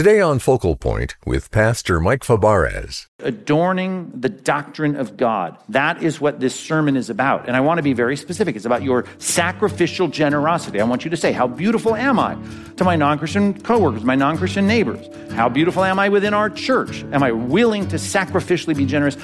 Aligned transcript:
Today 0.00 0.22
on 0.22 0.38
Focal 0.38 0.76
Point 0.76 1.16
with 1.26 1.50
Pastor 1.50 2.00
Mike 2.00 2.22
Fabarez. 2.22 3.06
Adorning 3.18 4.10
the 4.18 4.30
doctrine 4.30 4.96
of 4.96 5.18
God. 5.18 5.58
That 5.68 6.02
is 6.02 6.18
what 6.18 6.40
this 6.40 6.58
sermon 6.58 6.96
is 6.96 7.10
about. 7.10 7.46
And 7.46 7.54
I 7.54 7.60
want 7.60 7.76
to 7.76 7.82
be 7.82 7.92
very 7.92 8.16
specific. 8.16 8.56
It's 8.56 8.64
about 8.64 8.82
your 8.82 9.04
sacrificial 9.18 10.08
generosity. 10.08 10.80
I 10.80 10.84
want 10.84 11.04
you 11.04 11.10
to 11.10 11.18
say, 11.18 11.32
How 11.32 11.46
beautiful 11.46 11.94
am 11.94 12.18
I 12.18 12.38
to 12.78 12.84
my 12.84 12.96
non 12.96 13.18
Christian 13.18 13.60
coworkers, 13.60 14.02
my 14.02 14.14
non 14.14 14.38
Christian 14.38 14.66
neighbors? 14.66 15.06
How 15.34 15.50
beautiful 15.50 15.84
am 15.84 15.98
I 15.98 16.08
within 16.08 16.32
our 16.32 16.48
church? 16.48 17.04
Am 17.12 17.22
I 17.22 17.32
willing 17.32 17.86
to 17.88 17.96
sacrificially 17.96 18.74
be 18.74 18.86
generous? 18.86 19.18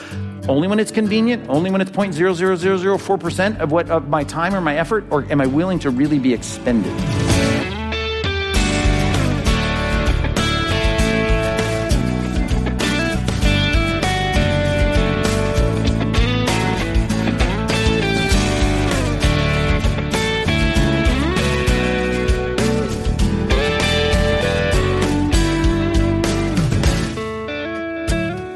Only 0.46 0.68
when 0.68 0.78
it's 0.78 0.92
convenient, 0.92 1.48
only 1.48 1.70
when 1.70 1.80
it's 1.80 1.90
0.00004% 1.90 3.60
of 3.60 3.72
what 3.72 3.88
of 3.88 4.10
my 4.10 4.24
time 4.24 4.54
or 4.54 4.60
my 4.60 4.76
effort, 4.76 5.06
or 5.08 5.24
am 5.32 5.40
I 5.40 5.46
willing 5.46 5.78
to 5.78 5.88
really 5.88 6.18
be 6.18 6.34
expended? 6.34 6.92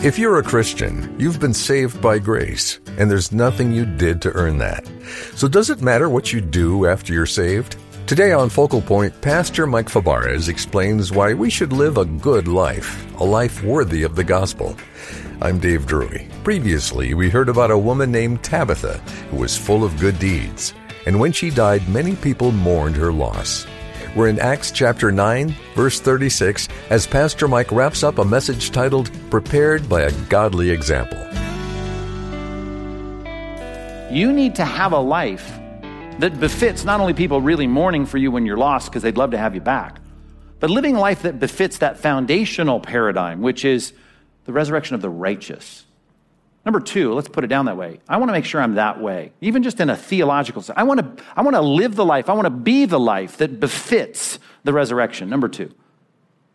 If 0.02 0.18
you're 0.18 0.38
a 0.38 0.42
Christian, 0.42 1.14
you've 1.20 1.40
been 1.40 1.52
saved 1.52 2.00
by 2.00 2.20
grace, 2.20 2.80
and 2.96 3.10
there's 3.10 3.32
nothing 3.32 3.70
you 3.70 3.84
did 3.84 4.22
to 4.22 4.32
earn 4.32 4.56
that. 4.56 4.90
So 5.34 5.46
does 5.46 5.68
it 5.68 5.82
matter 5.82 6.08
what 6.08 6.32
you 6.32 6.40
do 6.40 6.86
after 6.86 7.12
you're 7.12 7.26
saved? 7.26 7.76
Today 8.06 8.32
on 8.32 8.48
Focal 8.48 8.80
Point, 8.80 9.20
Pastor 9.20 9.66
Mike 9.66 9.90
Fabarez 9.90 10.48
explains 10.48 11.12
why 11.12 11.34
we 11.34 11.50
should 11.50 11.74
live 11.74 11.98
a 11.98 12.06
good 12.06 12.48
life, 12.48 13.06
a 13.20 13.24
life 13.24 13.62
worthy 13.62 14.02
of 14.02 14.16
the 14.16 14.24
gospel. 14.24 14.74
I'm 15.42 15.58
Dave 15.58 15.84
Drury. 15.84 16.28
Previously, 16.44 17.12
we 17.12 17.28
heard 17.28 17.50
about 17.50 17.70
a 17.70 17.76
woman 17.76 18.10
named 18.10 18.42
Tabitha 18.42 18.96
who 19.30 19.36
was 19.36 19.58
full 19.58 19.84
of 19.84 20.00
good 20.00 20.18
deeds, 20.18 20.72
and 21.04 21.20
when 21.20 21.32
she 21.32 21.50
died, 21.50 21.86
many 21.90 22.16
people 22.16 22.52
mourned 22.52 22.96
her 22.96 23.12
loss. 23.12 23.66
We're 24.16 24.26
in 24.26 24.40
Acts 24.40 24.72
chapter 24.72 25.12
9, 25.12 25.54
verse 25.76 26.00
36, 26.00 26.66
as 26.90 27.06
Pastor 27.06 27.46
Mike 27.46 27.70
wraps 27.70 28.02
up 28.02 28.18
a 28.18 28.24
message 28.24 28.72
titled 28.72 29.08
Prepared 29.30 29.88
by 29.88 30.02
a 30.02 30.12
Godly 30.28 30.70
Example. 30.70 31.18
You 34.10 34.32
need 34.32 34.56
to 34.56 34.64
have 34.64 34.92
a 34.92 34.98
life 34.98 35.60
that 36.18 36.40
befits 36.40 36.84
not 36.84 36.98
only 36.98 37.14
people 37.14 37.40
really 37.40 37.68
mourning 37.68 38.04
for 38.04 38.18
you 38.18 38.32
when 38.32 38.46
you're 38.46 38.56
lost 38.56 38.90
because 38.90 39.04
they'd 39.04 39.16
love 39.16 39.30
to 39.30 39.38
have 39.38 39.54
you 39.54 39.60
back, 39.60 40.00
but 40.58 40.70
living 40.70 40.96
a 40.96 41.00
life 41.00 41.22
that 41.22 41.38
befits 41.38 41.78
that 41.78 41.96
foundational 41.96 42.80
paradigm, 42.80 43.42
which 43.42 43.64
is 43.64 43.92
the 44.44 44.52
resurrection 44.52 44.96
of 44.96 45.02
the 45.02 45.08
righteous. 45.08 45.86
Number 46.64 46.80
two, 46.80 47.14
let's 47.14 47.28
put 47.28 47.42
it 47.42 47.46
down 47.46 47.66
that 47.66 47.76
way. 47.76 48.00
I 48.08 48.18
want 48.18 48.28
to 48.28 48.32
make 48.32 48.44
sure 48.44 48.60
I'm 48.60 48.74
that 48.74 49.00
way, 49.00 49.32
even 49.40 49.62
just 49.62 49.80
in 49.80 49.88
a 49.88 49.96
theological 49.96 50.60
sense. 50.60 50.78
I 50.78 50.82
want 50.82 51.00
to, 51.00 51.24
I 51.34 51.42
want 51.42 51.56
to 51.56 51.62
live 51.62 51.96
the 51.96 52.04
life, 52.04 52.28
I 52.28 52.34
want 52.34 52.46
to 52.46 52.50
be 52.50 52.84
the 52.84 53.00
life 53.00 53.38
that 53.38 53.60
befits 53.60 54.38
the 54.64 54.72
resurrection. 54.72 55.30
Number 55.30 55.48
two, 55.48 55.72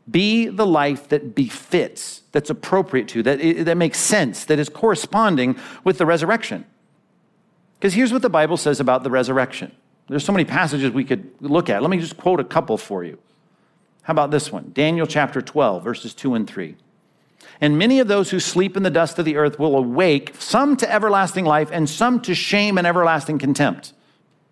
be 0.09 0.47
the 0.47 0.65
life 0.65 1.09
that 1.09 1.33
befits, 1.33 2.21
that's 2.31 2.51
appropriate 2.51 3.07
to, 3.09 3.23
that, 3.23 3.65
that 3.65 3.77
makes 3.77 3.97
sense, 3.97 4.45
that 4.45 4.59
is 4.59 4.69
corresponding 4.69 5.57
with 5.83 5.97
the 5.97 6.05
resurrection. 6.05 6.65
Because 7.79 7.93
here's 7.93 8.13
what 8.13 8.21
the 8.21 8.29
Bible 8.29 8.57
says 8.57 8.79
about 8.79 9.03
the 9.03 9.09
resurrection. 9.09 9.71
There's 10.07 10.23
so 10.23 10.31
many 10.31 10.45
passages 10.45 10.91
we 10.91 11.03
could 11.03 11.31
look 11.41 11.69
at. 11.69 11.81
Let 11.81 11.89
me 11.89 11.97
just 11.97 12.15
quote 12.15 12.39
a 12.39 12.43
couple 12.43 12.77
for 12.77 13.03
you. 13.03 13.17
How 14.03 14.11
about 14.11 14.29
this 14.29 14.51
one? 14.51 14.71
Daniel 14.71 15.07
chapter 15.07 15.41
12, 15.41 15.83
verses 15.83 16.13
2 16.13 16.35
and 16.35 16.47
3. 16.47 16.75
And 17.61 17.77
many 17.77 17.99
of 17.99 18.07
those 18.07 18.31
who 18.31 18.39
sleep 18.39 18.75
in 18.75 18.83
the 18.83 18.89
dust 18.89 19.17
of 19.17 19.25
the 19.25 19.37
earth 19.37 19.57
will 19.57 19.77
awake, 19.77 20.33
some 20.39 20.75
to 20.77 20.91
everlasting 20.91 21.45
life, 21.45 21.69
and 21.71 21.89
some 21.89 22.19
to 22.21 22.35
shame 22.35 22.77
and 22.77 22.85
everlasting 22.85 23.39
contempt. 23.39 23.93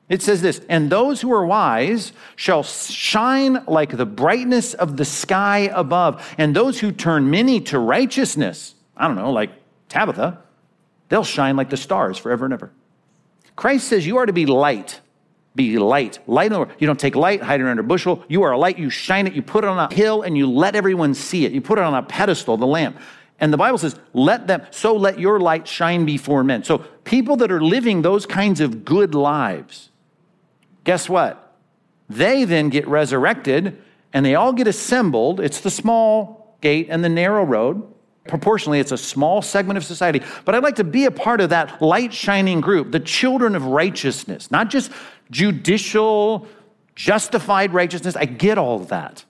It 0.10 0.22
says 0.22 0.42
this, 0.42 0.62
and 0.70 0.90
those 0.90 1.22
who 1.22 1.32
are 1.34 1.46
wise 1.46 2.12
shall 2.36 2.64
shine 2.64 3.64
like 3.68 3.96
the 3.96 4.06
brightness 4.06 4.74
of 4.74 4.98
the 4.98 5.06
sky 5.06 5.70
above, 5.74 6.36
and 6.38 6.56
those 6.56 6.80
who 6.80 6.92
turn 6.92 7.30
many 7.30 7.60
to 7.62 7.80
righteousness, 7.80 8.76
I 8.96 9.08
don't 9.08 9.16
know, 9.16 9.32
like 9.32 9.52
Tabitha, 9.90 10.40
they'll 11.10 11.24
shine 11.24 11.56
like 11.56 11.70
the 11.70 11.78
stars 11.78 12.18
forever 12.18 12.46
and 12.46 12.54
ever. 12.54 12.72
Christ 13.56 13.88
says 13.88 14.06
you 14.06 14.18
are 14.18 14.26
to 14.26 14.34
be 14.34 14.46
light 14.46 15.00
be 15.56 15.78
light. 15.78 16.20
Light 16.28 16.48
in 16.48 16.54
the 16.54 16.60
world. 16.60 16.72
You 16.80 16.88
don't 16.88 17.00
take 17.00 17.16
light, 17.16 17.42
hide 17.42 17.62
it 17.62 17.68
under 17.68 17.82
a 17.82 17.86
bushel. 17.86 18.24
You 18.28 18.44
are 18.44 18.52
a 18.52 18.58
light. 18.58 18.80
You 18.80 18.90
shine 18.90 19.28
it. 19.28 19.34
You 19.34 19.42
put 19.42 19.64
it 19.64 19.68
on 19.68 19.92
a 19.92 19.94
hill 19.94 20.24
and 20.24 20.38
you 20.38 20.50
let 20.50 20.76
everyone 20.76 21.14
see 21.14 21.46
it. 21.46 21.52
You 21.52 21.62
put 21.62 21.78
it 21.78 21.84
on 21.84 21.94
a 21.94 22.02
pedestal, 22.02 22.58
the 22.58 22.66
lamp. 22.66 22.98
And 23.40 23.52
the 23.52 23.58
Bible 23.58 23.78
says, 23.78 23.96
let 24.14 24.48
them, 24.48 24.62
so 24.72 24.96
let 24.96 25.20
your 25.20 25.40
light 25.40 25.68
shine 25.68 26.06
before 26.06 26.44
men. 26.44 26.64
So 26.64 26.80
people 27.04 27.36
that 27.38 27.52
are 27.52 27.62
living 27.62 28.02
those 28.02 28.26
kinds 28.26 28.62
of 28.62 28.86
good 28.86 29.14
lives, 29.14 29.90
guess 30.84 31.10
what? 31.10 31.56
They 32.10 32.46
then 32.46 32.70
get 32.70 32.88
resurrected 32.88 33.82
and 34.14 34.26
they 34.26 34.36
all 34.36 34.54
get 34.54 34.68
assembled. 34.68 35.40
It's 35.40 35.60
the 35.60 35.72
small 35.72 36.58
gate 36.62 36.88
and 36.90 37.04
the 37.04 37.10
narrow 37.10 37.44
road. 37.44 37.93
Proportionally, 38.28 38.80
it's 38.80 38.94
a 38.94 38.98
small 38.98 39.42
segment 39.42 39.78
of 39.78 39.84
society, 39.84 40.22
but 40.46 40.56
I'd 40.56 40.64
like 40.64 40.78
to 40.78 40.84
be 40.84 41.06
a 41.06 41.12
part 41.12 41.42
of 41.42 41.50
that 41.50 41.82
light 41.82 42.14
shining 42.14 42.62
group, 42.62 42.92
the 42.92 43.00
children 43.00 43.56
of 43.56 43.66
righteousness, 43.66 44.50
not 44.50 44.70
just 44.70 44.92
judicial, 45.30 46.48
justified 46.96 47.74
righteousness. 47.74 48.16
I 48.16 48.26
get 48.26 48.58
all 48.58 48.82
of 48.82 48.88
that. 48.90 49.26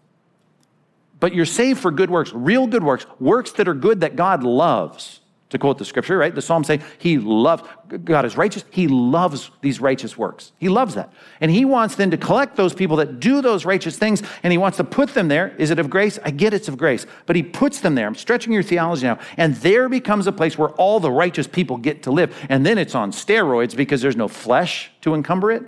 But 1.20 1.34
you're 1.34 1.46
saved 1.46 1.80
for 1.80 1.90
good 1.90 2.12
works, 2.12 2.32
real 2.34 2.68
good 2.68 2.84
works, 2.84 3.06
works 3.20 3.54
that 3.54 3.68
are 3.68 3.74
good 3.74 4.02
that 4.02 4.16
God 4.16 4.44
loves 4.44 5.22
to 5.54 5.60
quote 5.60 5.78
the 5.78 5.86
scripture, 5.86 6.18
right? 6.18 6.34
The 6.34 6.42
psalm 6.42 6.64
say 6.64 6.82
he 6.98 7.20
loves, 7.20 7.64
God 8.04 8.26
is 8.26 8.36
righteous. 8.36 8.66
He 8.72 8.88
loves 8.88 9.52
these 9.62 9.80
righteous 9.80 10.18
works. 10.18 10.52
He 10.58 10.68
loves 10.68 10.96
that. 10.96 11.14
And 11.40 11.52
he 11.52 11.64
wants 11.64 11.94
then 11.96 12.10
to 12.10 12.18
collect 12.18 12.56
those 12.56 12.74
people 12.74 12.98
that 12.98 13.20
do 13.20 13.40
those 13.42 13.64
righteous 13.64 13.96
things 13.96 14.24
and 14.42 14.52
he 14.52 14.58
wants 14.58 14.78
to 14.78 14.84
put 14.84 15.14
them 15.14 15.28
there. 15.28 15.56
Is 15.60 15.70
it 15.70 15.78
of 15.78 15.92
grace? 15.92 16.18
I 16.26 16.32
get 16.32 16.56
it's 16.56 16.68
of 16.68 16.78
grace. 16.78 17.06
But 17.28 17.36
he 17.36 17.44
puts 17.44 17.80
them 17.80 17.94
there. 17.94 18.08
I'm 18.08 18.16
stretching 18.16 18.52
your 18.52 18.64
theology 18.64 19.06
now. 19.06 19.20
And 19.38 19.56
there 19.58 19.88
becomes 19.88 20.26
a 20.26 20.32
place 20.32 20.58
where 20.58 20.70
all 20.70 21.00
the 21.00 21.12
righteous 21.12 21.46
people 21.46 21.78
get 21.78 22.04
to 22.04 22.12
live. 22.12 22.36
And 22.50 22.66
then 22.66 22.80
it's 22.80 22.96
on 22.96 23.12
steroids 23.12 23.76
because 23.76 24.02
there's 24.02 24.18
no 24.18 24.28
flesh 24.28 24.92
to 25.02 25.14
encumber 25.14 25.52
it. 25.52 25.64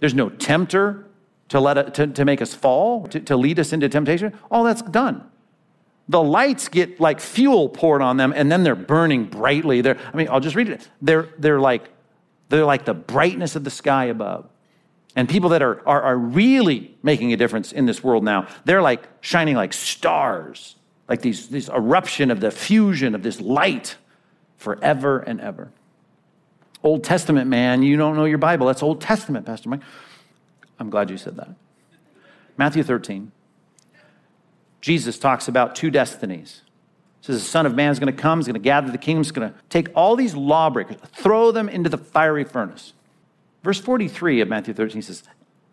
There's 0.00 0.14
no 0.14 0.30
tempter 0.30 1.06
to, 1.50 1.60
let 1.60 1.78
it, 1.78 1.94
to, 1.94 2.08
to 2.08 2.24
make 2.24 2.42
us 2.42 2.54
fall, 2.54 3.06
to, 3.06 3.20
to 3.20 3.36
lead 3.36 3.60
us 3.60 3.72
into 3.72 3.88
temptation. 3.88 4.36
All 4.50 4.64
that's 4.64 4.82
done 4.82 5.28
the 6.12 6.22
lights 6.22 6.68
get 6.68 7.00
like 7.00 7.20
fuel 7.20 7.70
poured 7.70 8.02
on 8.02 8.18
them 8.18 8.34
and 8.36 8.52
then 8.52 8.62
they're 8.62 8.74
burning 8.74 9.24
brightly. 9.24 9.80
They're, 9.80 9.98
I 10.12 10.16
mean, 10.16 10.28
I'll 10.30 10.40
just 10.40 10.54
read 10.54 10.68
it. 10.68 10.88
They're, 11.00 11.30
they're, 11.38 11.58
like, 11.58 11.88
they're 12.50 12.66
like 12.66 12.84
the 12.84 12.94
brightness 12.94 13.56
of 13.56 13.64
the 13.64 13.70
sky 13.70 14.04
above. 14.04 14.48
And 15.16 15.26
people 15.26 15.50
that 15.50 15.62
are, 15.62 15.86
are, 15.88 16.02
are 16.02 16.16
really 16.16 16.94
making 17.02 17.32
a 17.32 17.36
difference 17.36 17.72
in 17.72 17.86
this 17.86 18.04
world 18.04 18.24
now, 18.24 18.46
they're 18.66 18.82
like 18.82 19.08
shining 19.22 19.56
like 19.56 19.72
stars, 19.72 20.76
like 21.08 21.22
these, 21.22 21.48
this 21.48 21.70
eruption 21.70 22.30
of 22.30 22.40
the 22.40 22.50
fusion 22.50 23.14
of 23.14 23.22
this 23.22 23.40
light 23.40 23.96
forever 24.58 25.18
and 25.18 25.40
ever. 25.40 25.72
Old 26.82 27.04
Testament, 27.04 27.48
man, 27.48 27.82
you 27.82 27.96
don't 27.96 28.16
know 28.16 28.26
your 28.26 28.38
Bible. 28.38 28.66
That's 28.66 28.82
Old 28.82 29.00
Testament, 29.00 29.46
Pastor 29.46 29.70
Mike. 29.70 29.80
I'm 30.78 30.90
glad 30.90 31.08
you 31.08 31.16
said 31.16 31.36
that. 31.36 31.54
Matthew 32.58 32.82
13. 32.82 33.32
Jesus 34.82 35.18
talks 35.18 35.48
about 35.48 35.74
two 35.74 35.90
destinies. 35.90 36.60
He 37.20 37.26
says 37.26 37.42
the 37.42 37.48
Son 37.48 37.64
of 37.64 37.74
Man 37.74 37.90
is 37.90 37.98
going 37.98 38.14
to 38.14 38.20
come, 38.20 38.40
he's 38.40 38.46
going 38.46 38.54
to 38.54 38.60
gather 38.60 38.90
the 38.90 38.98
kingdom, 38.98 39.22
he's 39.22 39.30
going 39.30 39.50
to 39.50 39.56
take 39.70 39.88
all 39.94 40.16
these 40.16 40.34
lawbreakers, 40.34 40.96
throw 41.06 41.52
them 41.52 41.68
into 41.68 41.88
the 41.88 41.96
fiery 41.96 42.44
furnace. 42.44 42.92
Verse 43.62 43.78
43 43.78 44.40
of 44.40 44.48
Matthew 44.48 44.74
13 44.74 45.00
says, 45.02 45.22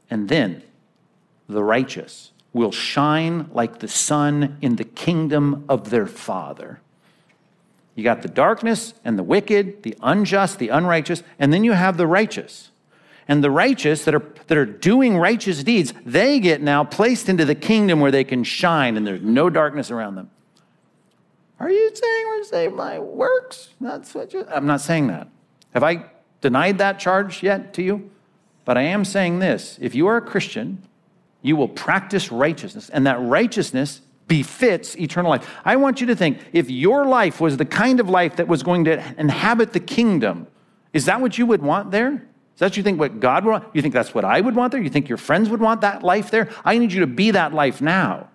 And 0.09 0.29
then 0.29 0.61
the 1.47 1.63
righteous 1.63 2.31
will 2.53 2.71
shine 2.71 3.49
like 3.51 3.79
the 3.79 3.87
sun 3.87 4.57
in 4.61 4.75
the 4.75 4.83
kingdom 4.83 5.65
of 5.67 5.89
their 5.89 6.05
Father. 6.05 6.79
You 7.95 8.03
got 8.03 8.21
the 8.21 8.29
darkness 8.29 8.93
and 9.03 9.17
the 9.17 9.23
wicked, 9.23 9.83
the 9.83 9.97
unjust, 10.01 10.59
the 10.59 10.69
unrighteous, 10.69 11.23
and 11.39 11.51
then 11.51 11.63
you 11.63 11.73
have 11.73 11.97
the 11.97 12.07
righteous. 12.07 12.69
And 13.29 13.43
the 13.43 13.51
righteous 13.51 14.05
that 14.05 14.15
are, 14.15 14.25
that 14.47 14.57
are 14.57 14.65
doing 14.65 15.15
righteous 15.15 15.63
deeds, 15.63 15.93
they 16.03 16.39
get 16.39 16.61
now 16.61 16.83
placed 16.83 17.29
into 17.29 17.45
the 17.45 17.53
kingdom 17.53 17.99
where 17.99 18.09
they 18.09 18.23
can 18.23 18.43
shine 18.43 18.97
and 18.97 19.05
there's 19.05 19.21
no 19.21 19.51
darkness 19.51 19.91
around 19.91 20.15
them. 20.15 20.31
Are 21.59 21.69
you 21.69 21.91
saying 21.93 22.25
we're 22.27 22.43
saved 22.43 22.75
by 22.75 22.97
works? 22.97 23.69
That's 23.79 24.15
what 24.15 24.33
you, 24.33 24.47
I'm 24.49 24.65
not 24.65 24.81
saying 24.81 25.07
that. 25.07 25.27
Have 25.75 25.83
I 25.83 26.05
denied 26.41 26.79
that 26.79 26.97
charge 26.97 27.43
yet 27.43 27.71
to 27.75 27.83
you? 27.83 28.09
But 28.65 28.77
I 28.77 28.81
am 28.81 29.05
saying 29.05 29.39
this 29.39 29.77
if 29.79 29.93
you 29.93 30.07
are 30.07 30.17
a 30.17 30.21
Christian, 30.21 30.81
you 31.43 31.55
will 31.55 31.67
practice 31.67 32.31
righteousness, 32.31 32.89
and 32.89 33.05
that 33.05 33.21
righteousness 33.21 34.01
befits 34.27 34.97
eternal 34.97 35.29
life. 35.29 35.47
I 35.63 35.75
want 35.75 36.01
you 36.01 36.07
to 36.07 36.15
think 36.15 36.39
if 36.51 36.69
your 36.69 37.05
life 37.05 37.39
was 37.39 37.57
the 37.57 37.65
kind 37.65 37.99
of 37.99 38.09
life 38.09 38.37
that 38.37 38.47
was 38.47 38.63
going 38.63 38.85
to 38.85 39.03
inhabit 39.19 39.73
the 39.73 39.79
kingdom, 39.79 40.47
is 40.93 41.05
that 41.05 41.21
what 41.21 41.37
you 41.37 41.45
would 41.45 41.61
want 41.61 41.91
there? 41.91 42.23
Is 42.59 42.61
that 42.61 42.75
you 42.75 42.83
think 42.83 42.99
what 42.99 43.21
God 43.21 43.45
would 43.45 43.51
want? 43.51 43.63
You 43.71 43.81
think 43.81 43.93
that's 43.93 44.13
what 44.13 44.25
I 44.25 44.41
would 44.41 44.53
want 44.53 44.73
there? 44.73 44.81
You 44.81 44.89
think 44.89 45.07
your 45.07 45.17
friends 45.17 45.47
would 45.47 45.61
want 45.61 45.79
that 45.79 46.03
life 46.03 46.29
there? 46.29 46.49
I 46.65 46.77
need 46.77 46.91
you 46.91 46.99
to 46.99 47.07
be 47.07 47.31
that 47.31 47.53
life 47.53 47.79
now. 47.79 48.27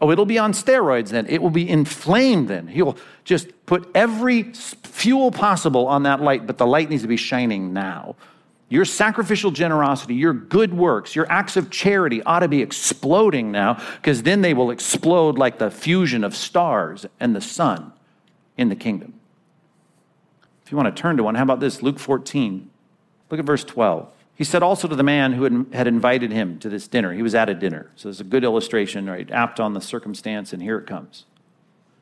Oh, 0.00 0.12
it'll 0.12 0.26
be 0.26 0.38
on 0.38 0.52
steroids 0.52 1.08
then. 1.08 1.26
It 1.26 1.42
will 1.42 1.50
be 1.50 1.68
inflamed 1.68 2.46
then. 2.46 2.68
He'll 2.68 2.96
just 3.24 3.48
put 3.66 3.90
every 3.96 4.52
fuel 4.52 5.32
possible 5.32 5.88
on 5.88 6.04
that 6.04 6.20
light, 6.20 6.46
but 6.46 6.56
the 6.56 6.68
light 6.68 6.88
needs 6.88 7.02
to 7.02 7.08
be 7.08 7.16
shining 7.16 7.72
now. 7.72 8.14
Your 8.68 8.84
sacrificial 8.84 9.50
generosity, 9.50 10.14
your 10.14 10.34
good 10.34 10.72
works, 10.72 11.16
your 11.16 11.26
acts 11.28 11.56
of 11.56 11.68
charity 11.68 12.22
ought 12.22 12.40
to 12.40 12.48
be 12.48 12.62
exploding 12.62 13.50
now 13.50 13.82
because 13.96 14.22
then 14.22 14.40
they 14.40 14.54
will 14.54 14.70
explode 14.70 15.36
like 15.36 15.58
the 15.58 15.68
fusion 15.68 16.22
of 16.22 16.36
stars 16.36 17.06
and 17.18 17.34
the 17.34 17.40
sun 17.40 17.92
in 18.56 18.68
the 18.68 18.76
kingdom. 18.76 19.14
If 20.64 20.70
you 20.70 20.76
want 20.76 20.94
to 20.94 21.02
turn 21.02 21.16
to 21.16 21.24
one, 21.24 21.34
how 21.34 21.42
about 21.42 21.58
this? 21.58 21.82
Luke 21.82 21.98
14. 21.98 22.70
Look 23.30 23.40
at 23.40 23.46
verse 23.46 23.64
12. 23.64 24.08
He 24.34 24.44
said 24.44 24.62
also 24.62 24.86
to 24.86 24.94
the 24.94 25.02
man 25.02 25.32
who 25.32 25.66
had 25.72 25.86
invited 25.86 26.30
him 26.30 26.58
to 26.60 26.68
this 26.68 26.86
dinner, 26.86 27.12
he 27.12 27.22
was 27.22 27.34
at 27.34 27.48
a 27.48 27.54
dinner. 27.54 27.90
So 27.96 28.08
it's 28.08 28.20
a 28.20 28.24
good 28.24 28.44
illustration, 28.44 29.10
right? 29.10 29.28
Apt 29.30 29.58
on 29.58 29.74
the 29.74 29.80
circumstance, 29.80 30.52
and 30.52 30.62
here 30.62 30.78
it 30.78 30.86
comes. 30.86 31.24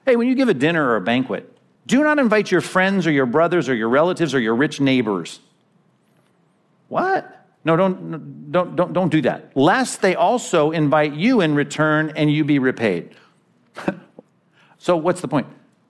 Hey, 0.05 0.17
when 0.17 0.29
you 0.29 0.35
give 0.35 0.49
a 0.49 0.55
dinner 0.55 0.87
or 0.87 0.97
a 0.97 1.01
banquet, 1.01 1.51
do 1.87 2.03
not 2.03 2.19
invite 2.19 2.51
your 2.51 2.61
friends 2.61 3.07
or 3.07 3.11
your 3.11 3.27
brothers 3.27 3.69
or 3.69 3.75
your 3.75 3.89
relatives 3.89 4.35
or 4.35 4.41
your 4.41 4.55
rich 4.55 4.81
neighbors. 4.81 5.41
What? 6.89 7.33
No, 7.65 7.75
don't, 7.75 8.53
don't, 8.53 8.77
don't, 8.77 8.93
don't 8.93 9.09
do 9.09 9.23
that. 9.23 9.57
Lest 9.57 10.03
they 10.03 10.15
also 10.15 10.73
invite 10.73 11.15
you 11.15 11.41
in 11.41 11.55
return 11.55 12.13
and 12.17 12.31
you 12.31 12.45
be 12.45 12.59
repaid. 12.59 13.17
so, 14.79 14.97
what's 14.97 15.21
the 15.21 15.29
point? 15.29 15.47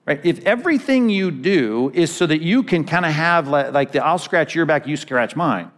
Right? 0.07 0.21
If 0.23 0.45
everything 0.45 1.09
you 1.09 1.31
do 1.31 1.91
is 1.93 2.15
so 2.15 2.25
that 2.25 2.41
you 2.41 2.63
can 2.63 2.85
kind 2.85 3.05
of 3.05 3.11
have 3.11 3.49
like 3.49 3.91
the 3.91 4.03
I'll 4.03 4.17
scratch 4.17 4.55
your 4.55 4.65
back, 4.65 4.87
you 4.87 4.95
scratch 4.95 5.35
mine. 5.35 5.69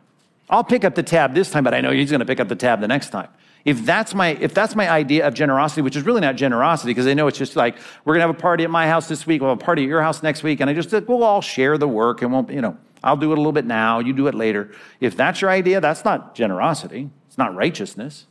I'll 0.49 0.63
pick 0.63 0.85
up 0.85 0.93
the 0.93 1.03
tab 1.03 1.33
this 1.33 1.49
time, 1.49 1.63
but 1.63 1.73
I 1.73 1.81
know 1.81 1.91
he's 1.91 2.11
going 2.11 2.19
to 2.19 2.25
pick 2.25 2.39
up 2.39 2.47
the 2.47 2.55
tab 2.55 2.79
the 2.79 2.87
next 2.87 3.09
time. 3.09 3.29
If 3.65 3.83
that's 3.85 4.13
my 4.13 4.29
if 4.29 4.53
that's 4.53 4.75
my 4.75 4.87
idea 4.87 5.27
of 5.27 5.33
generosity, 5.33 5.81
which 5.81 5.95
is 5.95 6.03
really 6.03 6.21
not 6.21 6.35
generosity, 6.35 6.91
because 6.91 7.05
they 7.05 7.15
know 7.15 7.27
it's 7.27 7.39
just 7.39 7.55
like 7.55 7.77
we're 8.05 8.13
going 8.13 8.21
to 8.21 8.27
have 8.27 8.35
a 8.35 8.39
party 8.39 8.63
at 8.63 8.69
my 8.69 8.87
house 8.87 9.07
this 9.07 9.25
week, 9.25 9.41
we'll 9.41 9.49
have 9.49 9.59
a 9.59 9.65
party 9.65 9.81
at 9.81 9.87
your 9.87 10.01
house 10.03 10.21
next 10.21 10.43
week, 10.43 10.59
and 10.59 10.69
I 10.69 10.73
just 10.75 10.91
we'll 11.07 11.23
all 11.23 11.41
share 11.41 11.79
the 11.79 11.87
work 11.87 12.21
and 12.21 12.31
won't 12.31 12.51
you 12.51 12.61
know 12.61 12.77
I'll 13.03 13.17
do 13.17 13.31
it 13.31 13.37
a 13.37 13.41
little 13.41 13.51
bit 13.51 13.65
now, 13.65 13.99
you 13.99 14.13
do 14.13 14.27
it 14.27 14.35
later. 14.35 14.71
If 14.99 15.17
that's 15.17 15.41
your 15.41 15.49
idea, 15.49 15.81
that's 15.81 16.05
not 16.05 16.35
generosity. 16.35 17.09
It's 17.27 17.37
not 17.37 17.55
righteousness. 17.55 18.27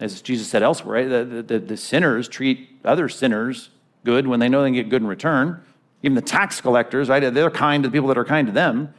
As 0.00 0.20
Jesus 0.20 0.48
said 0.48 0.62
elsewhere, 0.62 1.24
the, 1.24 1.42
the, 1.42 1.58
the 1.58 1.76
sinners 1.76 2.28
treat 2.28 2.68
other 2.84 3.08
sinners 3.08 3.70
good 4.06 4.26
when 4.26 4.40
they 4.40 4.48
know 4.48 4.62
they 4.62 4.68
can 4.68 4.74
get 4.74 4.88
good 4.88 5.02
in 5.02 5.08
return. 5.08 5.60
Even 6.02 6.14
the 6.14 6.22
tax 6.22 6.62
collectors, 6.62 7.10
right? 7.10 7.20
They're 7.34 7.50
kind 7.50 7.82
to 7.82 7.90
the 7.90 7.92
people 7.92 8.08
that 8.08 8.16
are 8.16 8.24
kind 8.24 8.46
to 8.46 8.52
them. 8.52 8.94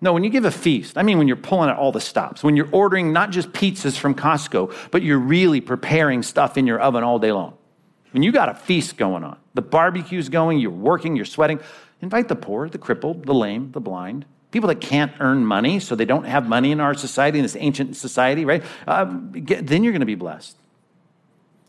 No, 0.00 0.12
when 0.12 0.24
you 0.24 0.30
give 0.30 0.44
a 0.44 0.50
feast, 0.50 0.98
I 0.98 1.02
mean 1.02 1.18
when 1.18 1.28
you're 1.28 1.36
pulling 1.36 1.70
out 1.70 1.78
all 1.78 1.92
the 1.92 2.00
stops, 2.00 2.42
when 2.42 2.56
you're 2.56 2.68
ordering 2.72 3.12
not 3.12 3.30
just 3.30 3.52
pizzas 3.52 3.96
from 3.96 4.14
Costco, 4.14 4.74
but 4.90 5.02
you're 5.02 5.18
really 5.18 5.60
preparing 5.60 6.22
stuff 6.22 6.58
in 6.58 6.66
your 6.66 6.80
oven 6.80 7.04
all 7.04 7.18
day 7.18 7.32
long. 7.32 7.56
When 8.10 8.22
you 8.22 8.32
got 8.32 8.48
a 8.48 8.54
feast 8.54 8.96
going 8.96 9.24
on, 9.24 9.38
the 9.54 9.62
barbecue's 9.62 10.28
going, 10.28 10.58
you're 10.58 10.70
working, 10.70 11.16
you're 11.16 11.24
sweating, 11.24 11.60
invite 12.00 12.28
the 12.28 12.36
poor, 12.36 12.68
the 12.68 12.78
crippled, 12.78 13.24
the 13.24 13.34
lame, 13.34 13.72
the 13.72 13.80
blind, 13.80 14.24
people 14.50 14.68
that 14.68 14.80
can't 14.80 15.12
earn 15.20 15.44
money, 15.44 15.80
so 15.80 15.94
they 15.94 16.04
don't 16.04 16.24
have 16.24 16.48
money 16.48 16.72
in 16.72 16.80
our 16.80 16.94
society, 16.94 17.38
in 17.38 17.42
this 17.42 17.56
ancient 17.58 17.96
society, 17.96 18.44
right? 18.44 18.62
Uh, 18.86 19.04
get, 19.04 19.66
then 19.66 19.82
you're 19.84 19.92
going 19.92 20.00
to 20.00 20.06
be 20.06 20.14
blessed. 20.14 20.56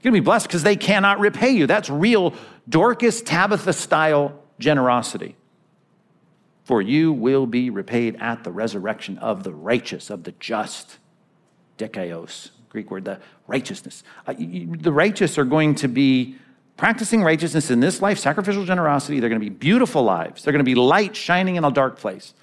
You're 0.02 0.12
going 0.12 0.16
to 0.16 0.22
be 0.22 0.26
blessed 0.26 0.48
because 0.48 0.64
they 0.64 0.76
cannot 0.76 1.20
repay 1.20 1.52
you. 1.52 1.68
That's 1.68 1.90
real 1.90 2.34
Dorcas 2.70 3.22
Tabitha 3.22 3.74
style 3.74 4.40
generosity 4.60 5.36
for 6.68 6.82
you 6.82 7.14
will 7.14 7.46
be 7.46 7.70
repaid 7.70 8.18
at 8.20 8.44
the 8.44 8.52
resurrection 8.52 9.18
of 9.20 9.44
the 9.44 9.54
righteous, 9.54 10.10
of 10.10 10.26
the 10.26 10.34
just. 10.34 10.98
Dikaios, 11.78 12.50
Greek 12.68 12.92
word, 12.92 13.06
the 13.06 13.22
righteousness. 13.48 14.04
Uh, 14.28 14.34
the 14.38 14.92
righteous 14.92 15.38
are 15.38 15.46
going 15.46 15.76
to 15.76 15.88
be 15.88 16.36
practicing 16.76 17.24
righteousness 17.24 17.72
in 17.72 17.80
this 17.80 18.02
life, 18.02 18.20
sacrificial 18.20 18.66
generosity. 18.66 19.22
They're 19.22 19.30
going 19.30 19.40
to 19.40 19.50
be 19.50 19.56
beautiful 19.56 20.04
lives. 20.04 20.44
They're 20.44 20.52
going 20.52 20.60
to 20.60 20.70
be 20.70 20.76
light 20.76 21.16
shining 21.16 21.56
in 21.56 21.64
a 21.64 21.72
dark 21.72 22.00
place. 22.00 22.34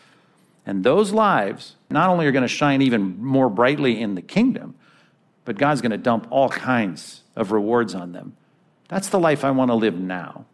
And 0.64 0.82
those 0.82 1.12
lives 1.12 1.76
not 1.90 2.08
only 2.08 2.26
are 2.26 2.32
going 2.32 2.40
to 2.40 2.48
shine 2.48 2.80
even 2.80 3.22
more 3.22 3.50
brightly 3.50 4.00
in 4.00 4.14
the 4.14 4.22
kingdom, 4.22 4.74
but 5.44 5.58
God's 5.58 5.82
going 5.82 5.92
to 5.92 5.98
dump 5.98 6.28
all 6.30 6.48
kinds 6.48 7.23
of 7.36 7.52
rewards 7.52 7.94
on 7.94 8.12
them. 8.12 8.36
That's 8.88 9.08
the 9.08 9.18
life 9.18 9.44
I 9.44 9.50
want 9.50 9.70
to 9.70 9.74
live 9.74 9.94
now. 9.94 10.46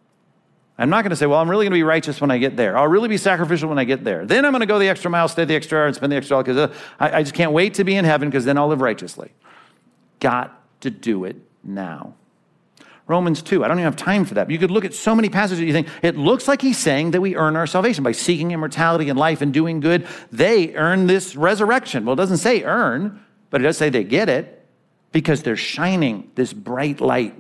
I'm 0.78 0.88
not 0.88 1.02
going 1.02 1.10
to 1.10 1.16
say, 1.16 1.26
well, 1.26 1.40
I'm 1.40 1.50
really 1.50 1.66
going 1.66 1.72
to 1.72 1.78
be 1.78 1.82
righteous 1.82 2.22
when 2.22 2.30
I 2.30 2.38
get 2.38 2.56
there. 2.56 2.76
I'll 2.78 2.88
really 2.88 3.08
be 3.08 3.18
sacrificial 3.18 3.68
when 3.68 3.78
I 3.78 3.84
get 3.84 4.02
there. 4.02 4.24
Then 4.24 4.46
I'm 4.46 4.52
going 4.52 4.60
to 4.60 4.66
go 4.66 4.78
the 4.78 4.88
extra 4.88 5.10
mile, 5.10 5.28
stay 5.28 5.44
the 5.44 5.54
extra 5.54 5.78
hour, 5.78 5.86
and 5.86 5.94
spend 5.94 6.10
the 6.10 6.16
extra 6.16 6.38
hour 6.38 6.42
because 6.42 6.56
uh, 6.56 6.74
I, 6.98 7.18
I 7.18 7.22
just 7.22 7.34
can't 7.34 7.52
wait 7.52 7.74
to 7.74 7.84
be 7.84 7.96
in 7.96 8.06
heaven 8.06 8.30
because 8.30 8.46
then 8.46 8.56
I'll 8.56 8.68
live 8.68 8.80
righteously. 8.80 9.30
Got 10.20 10.58
to 10.80 10.90
do 10.90 11.24
it 11.24 11.36
now. 11.62 12.14
Romans 13.06 13.42
2. 13.42 13.62
I 13.62 13.68
don't 13.68 13.76
even 13.76 13.84
have 13.84 13.96
time 13.96 14.24
for 14.24 14.34
that. 14.34 14.44
But 14.44 14.52
you 14.52 14.58
could 14.58 14.70
look 14.70 14.86
at 14.86 14.94
so 14.94 15.14
many 15.14 15.28
passages 15.28 15.60
you 15.60 15.72
think 15.72 15.88
it 16.00 16.16
looks 16.16 16.48
like 16.48 16.62
he's 16.62 16.78
saying 16.78 17.10
that 17.10 17.20
we 17.20 17.36
earn 17.36 17.56
our 17.56 17.66
salvation 17.66 18.02
by 18.02 18.12
seeking 18.12 18.52
immortality 18.52 19.10
and 19.10 19.18
life 19.18 19.42
and 19.42 19.52
doing 19.52 19.80
good. 19.80 20.06
They 20.32 20.74
earn 20.76 21.08
this 21.08 21.36
resurrection. 21.36 22.06
Well, 22.06 22.14
it 22.14 22.16
doesn't 22.16 22.38
say 22.38 22.62
earn, 22.62 23.22
but 23.50 23.60
it 23.60 23.64
does 23.64 23.76
say 23.76 23.90
they 23.90 24.04
get 24.04 24.30
it 24.30 24.59
because 25.12 25.42
they're 25.42 25.56
shining 25.56 26.30
this 26.34 26.52
bright 26.52 27.00
light 27.00 27.34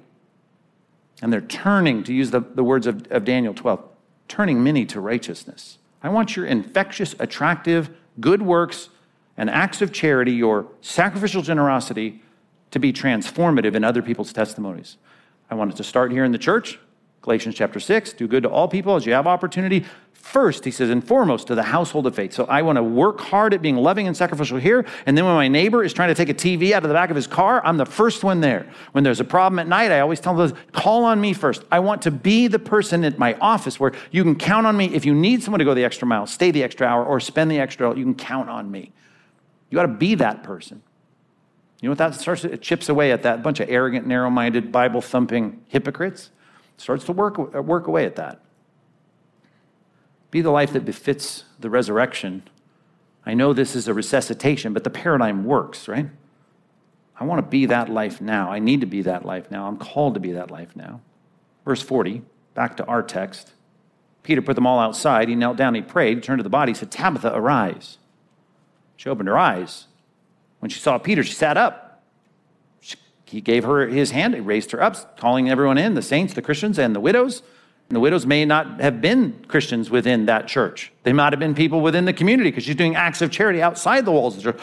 and 1.22 1.32
they're 1.32 1.40
turning, 1.40 2.02
to 2.04 2.14
use 2.14 2.30
the, 2.30 2.40
the 2.40 2.64
words 2.64 2.86
of, 2.86 3.06
of 3.10 3.24
Daniel 3.24 3.52
12, 3.52 3.82
turning 4.28 4.62
many 4.62 4.86
to 4.86 5.00
righteousness. 5.00 5.78
I 6.02 6.08
want 6.08 6.34
your 6.34 6.46
infectious, 6.46 7.14
attractive, 7.18 7.90
good 8.18 8.42
works 8.42 8.88
and 9.36 9.50
acts 9.50 9.82
of 9.82 9.92
charity, 9.92 10.32
your 10.32 10.66
sacrificial 10.80 11.42
generosity, 11.42 12.22
to 12.70 12.78
be 12.78 12.92
transformative 12.92 13.74
in 13.74 13.84
other 13.84 14.02
people's 14.02 14.32
testimonies. 14.32 14.96
I 15.50 15.54
want 15.54 15.72
it 15.72 15.76
to 15.76 15.84
start 15.84 16.12
here 16.12 16.24
in 16.24 16.32
the 16.32 16.38
church, 16.38 16.78
Galatians 17.22 17.54
chapter 17.54 17.78
6, 17.78 18.14
do 18.14 18.26
good 18.26 18.44
to 18.44 18.48
all 18.48 18.66
people 18.66 18.96
as 18.96 19.04
you 19.04 19.12
have 19.12 19.26
opportunity. 19.26 19.84
First, 20.12 20.64
he 20.64 20.70
says, 20.70 20.90
and 20.90 21.06
foremost 21.06 21.46
to 21.48 21.54
the 21.54 21.62
household 21.62 22.06
of 22.06 22.14
faith. 22.14 22.32
So 22.32 22.44
I 22.44 22.62
want 22.62 22.76
to 22.76 22.82
work 22.82 23.20
hard 23.20 23.52
at 23.52 23.62
being 23.62 23.76
loving 23.76 24.06
and 24.06 24.16
sacrificial 24.16 24.58
here. 24.58 24.86
And 25.06 25.16
then 25.16 25.24
when 25.24 25.34
my 25.34 25.48
neighbor 25.48 25.82
is 25.82 25.92
trying 25.92 26.08
to 26.08 26.14
take 26.14 26.28
a 26.28 26.34
TV 26.34 26.72
out 26.72 26.82
of 26.82 26.88
the 26.88 26.94
back 26.94 27.10
of 27.10 27.16
his 27.16 27.26
car, 27.26 27.64
I'm 27.64 27.78
the 27.78 27.86
first 27.86 28.22
one 28.22 28.40
there. 28.40 28.66
When 28.92 29.02
there's 29.02 29.20
a 29.20 29.24
problem 29.24 29.58
at 29.58 29.66
night, 29.66 29.90
I 29.90 30.00
always 30.00 30.20
tell 30.20 30.34
them, 30.34 30.54
call 30.72 31.04
on 31.04 31.20
me 31.20 31.32
first. 31.32 31.64
I 31.72 31.80
want 31.80 32.02
to 32.02 32.10
be 32.10 32.48
the 32.48 32.58
person 32.58 33.04
at 33.04 33.18
my 33.18 33.34
office 33.34 33.80
where 33.80 33.92
you 34.10 34.22
can 34.22 34.36
count 34.36 34.66
on 34.66 34.76
me. 34.76 34.94
If 34.94 35.04
you 35.04 35.14
need 35.14 35.42
someone 35.42 35.58
to 35.58 35.64
go 35.64 35.74
the 35.74 35.84
extra 35.84 36.06
mile, 36.06 36.26
stay 36.26 36.50
the 36.50 36.62
extra 36.62 36.86
hour, 36.86 37.04
or 37.04 37.18
spend 37.18 37.50
the 37.50 37.58
extra, 37.58 37.96
you 37.96 38.04
can 38.04 38.14
count 38.14 38.48
on 38.48 38.70
me. 38.70 38.92
You 39.70 39.76
got 39.76 39.82
to 39.82 39.88
be 39.88 40.14
that 40.16 40.42
person. 40.42 40.82
You 41.80 41.88
know 41.88 41.92
what 41.92 41.98
that 41.98 42.14
starts? 42.14 42.44
It 42.44 42.60
chips 42.60 42.88
away 42.88 43.10
at 43.10 43.22
that 43.22 43.42
bunch 43.42 43.60
of 43.60 43.70
arrogant, 43.70 44.06
narrow 44.06 44.30
minded, 44.30 44.70
Bible 44.70 45.00
thumping 45.00 45.64
hypocrites 45.68 46.30
starts 46.80 47.04
to 47.04 47.12
work, 47.12 47.38
uh, 47.38 47.62
work 47.62 47.86
away 47.86 48.06
at 48.06 48.16
that. 48.16 48.40
Be 50.30 50.40
the 50.40 50.50
life 50.50 50.72
that 50.72 50.84
befits 50.84 51.44
the 51.58 51.68
resurrection. 51.68 52.42
I 53.26 53.34
know 53.34 53.52
this 53.52 53.76
is 53.76 53.86
a 53.86 53.94
resuscitation, 53.94 54.72
but 54.72 54.84
the 54.84 54.90
paradigm 54.90 55.44
works, 55.44 55.88
right? 55.88 56.08
I 57.16 57.24
want 57.24 57.44
to 57.44 57.50
be 57.50 57.66
that 57.66 57.90
life 57.90 58.20
now. 58.20 58.50
I 58.50 58.60
need 58.60 58.80
to 58.80 58.86
be 58.86 59.02
that 59.02 59.26
life 59.26 59.50
now. 59.50 59.66
I'm 59.66 59.76
called 59.76 60.14
to 60.14 60.20
be 60.20 60.32
that 60.32 60.50
life 60.50 60.74
now. 60.74 61.02
Verse 61.66 61.82
40, 61.82 62.22
back 62.54 62.78
to 62.78 62.86
our 62.86 63.02
text. 63.02 63.52
Peter 64.22 64.40
put 64.40 64.54
them 64.54 64.66
all 64.66 64.78
outside. 64.78 65.28
He 65.28 65.34
knelt 65.34 65.58
down, 65.58 65.74
he 65.74 65.82
prayed, 65.82 66.16
he 66.16 66.20
turned 66.22 66.38
to 66.38 66.44
the 66.44 66.48
body, 66.48 66.72
he 66.72 66.78
said, 66.78 66.90
Tabitha, 66.90 67.34
arise. 67.34 67.98
She 68.96 69.10
opened 69.10 69.28
her 69.28 69.38
eyes. 69.38 69.86
When 70.60 70.70
she 70.70 70.80
saw 70.80 70.96
Peter, 70.96 71.22
she 71.22 71.34
sat 71.34 71.58
up 71.58 71.89
he 73.30 73.40
gave 73.40 73.64
her 73.64 73.86
his 73.86 74.10
hand, 74.10 74.34
he 74.34 74.40
raised 74.40 74.72
her 74.72 74.82
up, 74.82 75.16
calling 75.16 75.48
everyone 75.48 75.78
in 75.78 75.94
the 75.94 76.02
saints, 76.02 76.34
the 76.34 76.42
Christians, 76.42 76.78
and 76.78 76.94
the 76.94 77.00
widows. 77.00 77.42
And 77.88 77.96
the 77.96 78.00
widows 78.00 78.26
may 78.26 78.44
not 78.44 78.80
have 78.80 79.00
been 79.00 79.44
Christians 79.46 79.88
within 79.88 80.26
that 80.26 80.48
church. 80.48 80.92
They 81.02 81.12
might 81.12 81.32
have 81.32 81.40
been 81.40 81.54
people 81.54 81.80
within 81.80 82.04
the 82.04 82.12
community 82.12 82.50
because 82.50 82.64
she's 82.64 82.76
doing 82.76 82.96
acts 82.96 83.22
of 83.22 83.30
charity 83.30 83.62
outside 83.62 84.04
the 84.04 84.12
walls 84.12 84.36
of 84.36 84.42
the 84.42 84.52
church. 84.52 84.62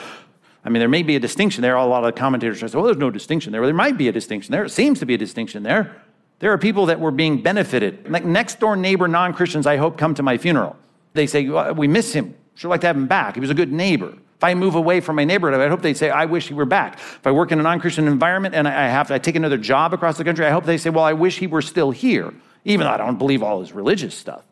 I 0.66 0.70
mean, 0.70 0.80
there 0.80 0.90
may 0.90 1.04
be 1.04 1.16
a 1.16 1.20
distinction 1.20 1.62
there. 1.62 1.76
A 1.76 1.86
lot 1.86 2.04
of 2.04 2.16
commentators 2.16 2.60
say, 2.60 2.68
well, 2.74 2.86
there's 2.86 2.98
no 2.98 3.10
distinction 3.10 3.52
there. 3.52 3.62
Well, 3.62 3.70
there 3.70 3.76
might 3.76 3.98
be 3.98 4.10
a 4.10 4.12
distinction 4.12 4.52
there. 4.52 4.66
It 4.66 4.72
seems 4.72 5.00
to 5.00 5.06
be 5.06 5.14
a 5.14 5.18
distinction 5.18 5.64
there. 5.64 6.02
There 6.40 6.52
are 6.52 6.58
people 6.58 6.86
that 6.88 7.00
were 7.00 7.12
being 7.12 7.42
benefited. 7.42 8.10
Like 8.10 8.26
next 8.26 8.60
door 8.60 8.76
neighbor 8.76 9.08
non 9.08 9.34
Christians, 9.34 9.66
I 9.66 9.78
hope, 9.78 9.98
come 9.98 10.14
to 10.16 10.24
my 10.24 10.38
funeral. 10.38 10.76
They 11.14 11.26
say, 11.26 11.48
well, 11.48 11.74
we 11.74 11.88
miss 11.88 12.14
him. 12.14 12.36
Sure 12.56 12.70
like 12.70 12.82
to 12.82 12.88
have 12.88 12.98
him 12.98 13.08
back. 13.08 13.36
He 13.36 13.40
was 13.40 13.50
a 13.50 13.54
good 13.56 13.72
neighbor. 13.72 14.14
If 14.38 14.44
I 14.44 14.54
move 14.54 14.76
away 14.76 15.00
from 15.00 15.16
my 15.16 15.24
neighborhood, 15.24 15.60
I 15.60 15.68
hope 15.68 15.82
they'd 15.82 15.98
say, 15.98 16.12
I 16.12 16.26
wish 16.26 16.48
he 16.48 16.54
were 16.54 16.66
back. 16.66 17.00
If 17.00 17.26
I 17.26 17.32
work 17.32 17.52
in 17.52 17.60
a 17.60 17.64
non 17.64 17.80
Christian 17.80 18.08
environment 18.08 18.54
and 18.54 18.68
I 18.68 18.88
have 18.88 19.08
to 19.08 19.16
I 19.16 19.18
take 19.18 19.36
another 19.36 19.58
job 19.58 19.96
across 19.96 20.18
the 20.18 20.24
country, 20.24 20.46
I 20.46 20.52
hope 20.52 20.64
they 20.64 20.78
say, 20.78 20.92
Well, 20.92 21.04
I 21.04 21.14
wish 21.14 21.40
he 21.40 21.48
were 21.48 21.64
still 21.64 21.90
here, 21.90 22.32
even 22.64 22.86
though 22.86 22.94
I 22.94 22.98
don't 22.98 23.18
believe 23.18 23.42
all 23.42 23.62
his 23.62 23.72
religious 23.72 24.14
stuff. 24.14 24.44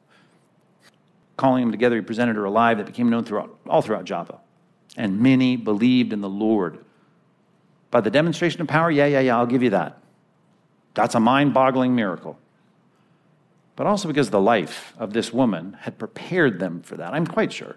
Calling 1.37 1.61
him 1.61 1.71
together, 1.71 1.97
he 1.97 2.01
presented 2.01 2.35
her 2.35 2.45
alive 2.45 2.77
that 2.79 2.87
became 2.87 3.09
known 3.09 3.25
throughout, 3.25 3.55
all 3.67 3.83
throughout 3.83 4.05
Joppa. 4.05 4.39
And 4.97 5.19
many 5.19 5.55
believed 5.55 6.13
in 6.13 6.21
the 6.21 6.29
Lord. 6.29 6.83
By 7.91 8.01
the 8.01 8.09
demonstration 8.09 8.61
of 8.61 8.67
power, 8.67 8.89
yeah, 8.89 9.05
yeah, 9.05 9.19
yeah, 9.19 9.37
I'll 9.37 9.45
give 9.45 9.61
you 9.61 9.69
that. 9.71 9.99
That's 10.95 11.13
a 11.13 11.19
mind 11.19 11.53
boggling 11.53 11.93
miracle. 11.93 12.39
But 13.75 13.85
also 13.85 14.07
because 14.07 14.31
the 14.31 14.39
life 14.39 14.93
of 14.97 15.13
this 15.13 15.31
woman 15.31 15.77
had 15.81 15.99
prepared 15.99 16.59
them 16.59 16.81
for 16.81 16.95
that. 16.95 17.13
I'm 17.13 17.27
quite 17.27 17.53
sure. 17.53 17.75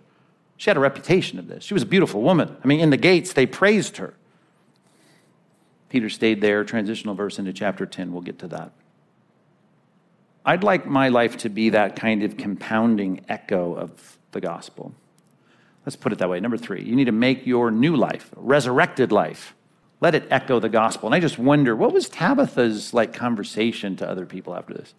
She 0.59 0.69
had 0.69 0.77
a 0.77 0.81
reputation 0.81 1.39
of 1.39 1.47
this. 1.47 1.65
She 1.65 1.73
was 1.73 1.85
a 1.85 1.87
beautiful 1.87 2.21
woman. 2.21 2.55
I 2.63 2.67
mean, 2.67 2.81
in 2.81 2.91
the 2.91 2.97
gates, 2.97 3.33
they 3.33 3.47
praised 3.47 3.97
her. 3.97 4.13
Peter 5.89 6.11
stayed 6.11 6.41
there, 6.41 6.65
transitional 6.65 7.15
verse 7.15 7.39
into 7.39 7.53
chapter 7.53 7.87
10. 7.87 8.13
We'll 8.13 8.23
get 8.23 8.41
to 8.41 8.49
that. 8.49 8.73
I'd 10.45 10.65
like 10.65 10.85
my 10.85 11.09
life 11.09 11.39
to 11.39 11.49
be 11.49 11.71
that 11.71 11.95
kind 11.95 12.25
of 12.25 12.37
compounding 12.37 13.25
echo 13.29 13.75
of 13.75 14.19
the 14.33 14.41
gospel. 14.41 14.93
Let's 15.87 15.97
put 15.97 16.13
it 16.13 16.19
that 16.19 16.29
way. 16.29 16.41
Number 16.41 16.59
three, 16.59 16.83
you 16.83 16.97
need 16.97 17.05
to 17.05 17.13
make 17.13 17.47
your 17.47 17.71
new 17.71 17.95
life, 17.95 18.31
resurrected 18.35 19.13
life, 19.13 19.55
let 20.01 20.15
it 20.15 20.27
echo 20.31 20.59
the 20.59 20.69
gospel. 20.69 21.07
And 21.07 21.15
I 21.15 21.21
just 21.21 21.39
wonder, 21.39 21.77
what 21.77 21.93
was 21.93 22.09
Tabitha's 22.09 22.93
like 22.93 23.13
conversation 23.15 23.95
to 23.97 24.09
other 24.09 24.27
people 24.27 24.57
after 24.57 24.75
this? 24.75 24.93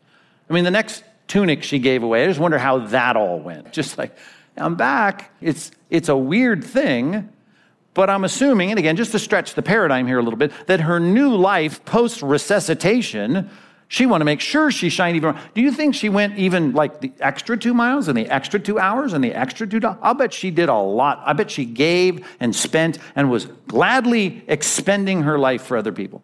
I 0.49 0.53
mean, 0.53 0.63
the 0.63 0.71
next 0.71 1.03
tunic 1.27 1.63
she 1.63 1.79
gave 1.79 2.01
away, 2.01 2.23
I 2.23 2.27
just 2.27 2.39
wonder 2.39 2.57
how 2.57 2.79
that 2.87 3.17
all 3.17 3.39
went. 3.39 3.73
Just 3.73 3.97
like, 3.97 4.15
I'm 4.59 4.75
back. 4.75 5.31
It's, 5.41 5.71
it's 5.89 6.09
a 6.09 6.17
weird 6.17 6.63
thing, 6.63 7.29
but 7.93 8.09
I'm 8.09 8.23
assuming, 8.23 8.71
and 8.71 8.79
again, 8.79 8.95
just 8.95 9.11
to 9.13 9.19
stretch 9.19 9.55
the 9.55 9.61
paradigm 9.61 10.07
here 10.07 10.19
a 10.19 10.23
little 10.23 10.37
bit, 10.37 10.51
that 10.67 10.81
her 10.81 10.99
new 10.99 11.35
life 11.35 11.83
post 11.85 12.21
resuscitation 12.21 13.49
she 13.91 14.05
wanted 14.05 14.19
to 14.19 14.25
make 14.25 14.39
sure 14.39 14.69
she 14.69 14.89
shined 14.89 15.15
even 15.15 15.33
more. 15.33 15.41
Do 15.55 15.61
you 15.61 15.71
think 15.71 15.95
she 15.95 16.09
went 16.09 16.37
even 16.37 16.73
like 16.73 17.01
the 17.01 17.11
extra 17.19 17.57
two 17.57 17.73
miles 17.73 18.07
and 18.07 18.15
the 18.15 18.27
extra 18.27 18.59
two 18.59 18.77
hours 18.77 19.13
and 19.13 19.23
the 19.23 19.33
extra 19.33 19.67
two? 19.67 19.81
I'll 19.83 20.13
bet 20.13 20.31
she 20.31 20.51
did 20.51 20.69
a 20.69 20.75
lot. 20.75 21.23
I 21.25 21.33
bet 21.33 21.49
she 21.49 21.65
gave 21.65 22.25
and 22.39 22.55
spent 22.55 22.99
and 23.15 23.31
was 23.31 23.47
gladly 23.67 24.43
expending 24.47 25.23
her 25.23 25.39
life 25.39 25.63
for 25.63 25.75
other 25.75 25.91
people. 25.91 26.21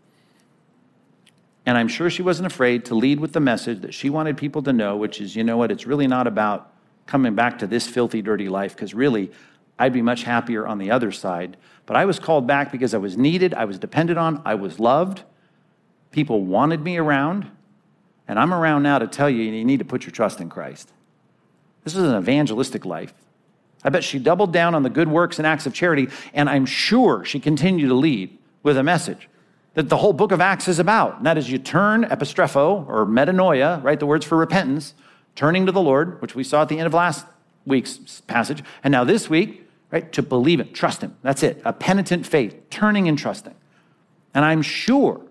And 1.65 1.75
I'm 1.75 1.87
sure 1.87 2.11
she 2.11 2.21
wasn't 2.21 2.45
afraid 2.45 2.85
to 2.85 2.95
lead 2.95 3.19
with 3.19 3.33
the 3.33 3.39
message 3.39 3.81
that 3.81 3.95
she 3.95 4.11
wanted 4.11 4.37
people 4.37 4.61
to 4.61 4.71
know, 4.71 4.95
which 4.95 5.19
is, 5.19 5.35
you 5.35 5.43
know 5.43 5.57
what, 5.57 5.71
it's 5.71 5.87
really 5.87 6.05
not 6.05 6.27
about 6.27 6.71
coming 7.05 7.35
back 7.35 7.59
to 7.59 7.67
this 7.67 7.88
filthy, 7.88 8.21
dirty 8.21 8.50
life, 8.50 8.75
because 8.75 8.93
really, 8.93 9.31
I'd 9.77 9.93
be 9.93 10.01
much 10.01 10.24
happier 10.24 10.65
on 10.65 10.77
the 10.77 10.91
other 10.91 11.12
side. 11.12 11.57
But 11.85 11.97
I 11.97 12.05
was 12.05 12.19
called 12.19 12.47
back 12.47 12.71
because 12.71 12.93
I 12.93 12.97
was 12.97 13.17
needed, 13.17 13.53
I 13.53 13.65
was 13.65 13.77
depended 13.77 14.17
on, 14.17 14.41
I 14.45 14.55
was 14.55 14.79
loved. 14.79 15.24
People 16.12 16.43
wanted 16.43 16.81
me 16.81 16.97
around. 16.97 17.50
And 18.27 18.39
I'm 18.39 18.53
around 18.53 18.83
now 18.83 18.97
to 19.00 19.07
tell 19.07 19.29
you 19.29 19.43
you 19.43 19.65
need 19.65 19.79
to 19.79 19.85
put 19.85 20.03
your 20.03 20.12
trust 20.12 20.41
in 20.41 20.50
Christ. 20.50 20.91
This 21.83 21.95
is 21.95 22.03
an 22.03 22.17
evangelistic 22.17 22.85
life. 22.85 23.13
I 23.83 23.89
bet 23.89 24.03
she 24.03 24.17
doubled 24.17 24.51
down 24.51 24.74
on 24.74 24.81
the 24.81 24.89
good 24.89 25.07
works 25.07 25.38
and 25.38 25.45
acts 25.45 25.67
of 25.67 25.74
charity, 25.74 26.07
and 26.33 26.50
I'm 26.50 26.65
sure 26.65 27.24
she 27.24 27.39
continued 27.39 27.89
to 27.89 27.93
lead 27.93 28.35
with 28.63 28.77
a 28.77 28.83
message 28.83 29.29
that 29.75 29.89
the 29.89 29.97
whole 29.97 30.13
book 30.13 30.31
of 30.31 30.41
Acts 30.41 30.67
is 30.67 30.79
about. 30.79 31.17
And 31.17 31.25
that 31.27 31.38
is 31.38 31.51
you 31.51 31.59
turn 31.59 32.05
epistrepho 32.05 32.88
or 32.88 33.05
metanoia, 33.05 33.83
right? 33.83 34.00
The 34.00 34.07
words 34.07 34.25
for 34.25 34.38
repentance, 34.38 34.95
turning 35.35 35.65
to 35.65 35.71
the 35.71 35.81
Lord, 35.81 36.21
which 36.21 36.35
we 36.35 36.43
saw 36.43 36.61
at 36.61 36.69
the 36.69 36.79
end 36.79 36.87
of 36.87 36.93
last 36.93 37.25
week's 37.65 38.21
passage. 38.21 38.63
And 38.83 38.91
now 38.91 39.03
this 39.03 39.29
week, 39.29 39.67
right, 39.91 40.11
to 40.13 40.21
believe 40.21 40.59
it, 40.59 40.73
trust 40.73 41.01
Him. 41.01 41.15
That's 41.21 41.43
it. 41.43 41.61
A 41.65 41.73
penitent 41.73 42.25
faith, 42.25 42.55
turning 42.69 43.07
and 43.07 43.17
trusting. 43.17 43.55
And 44.33 44.45
I'm 44.45 44.61
sure 44.61 45.21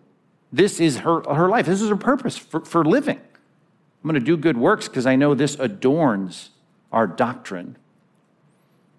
this 0.52 0.80
is 0.80 0.98
her, 0.98 1.22
her 1.22 1.48
life. 1.48 1.66
This 1.66 1.82
is 1.82 1.88
her 1.88 1.96
purpose 1.96 2.36
for, 2.36 2.60
for 2.60 2.84
living. 2.84 3.18
I'm 3.18 4.10
going 4.10 4.14
to 4.14 4.20
do 4.20 4.36
good 4.36 4.56
works 4.56 4.88
because 4.88 5.06
I 5.06 5.16
know 5.16 5.34
this 5.34 5.56
adorns 5.58 6.50
our 6.92 7.06
doctrine. 7.06 7.76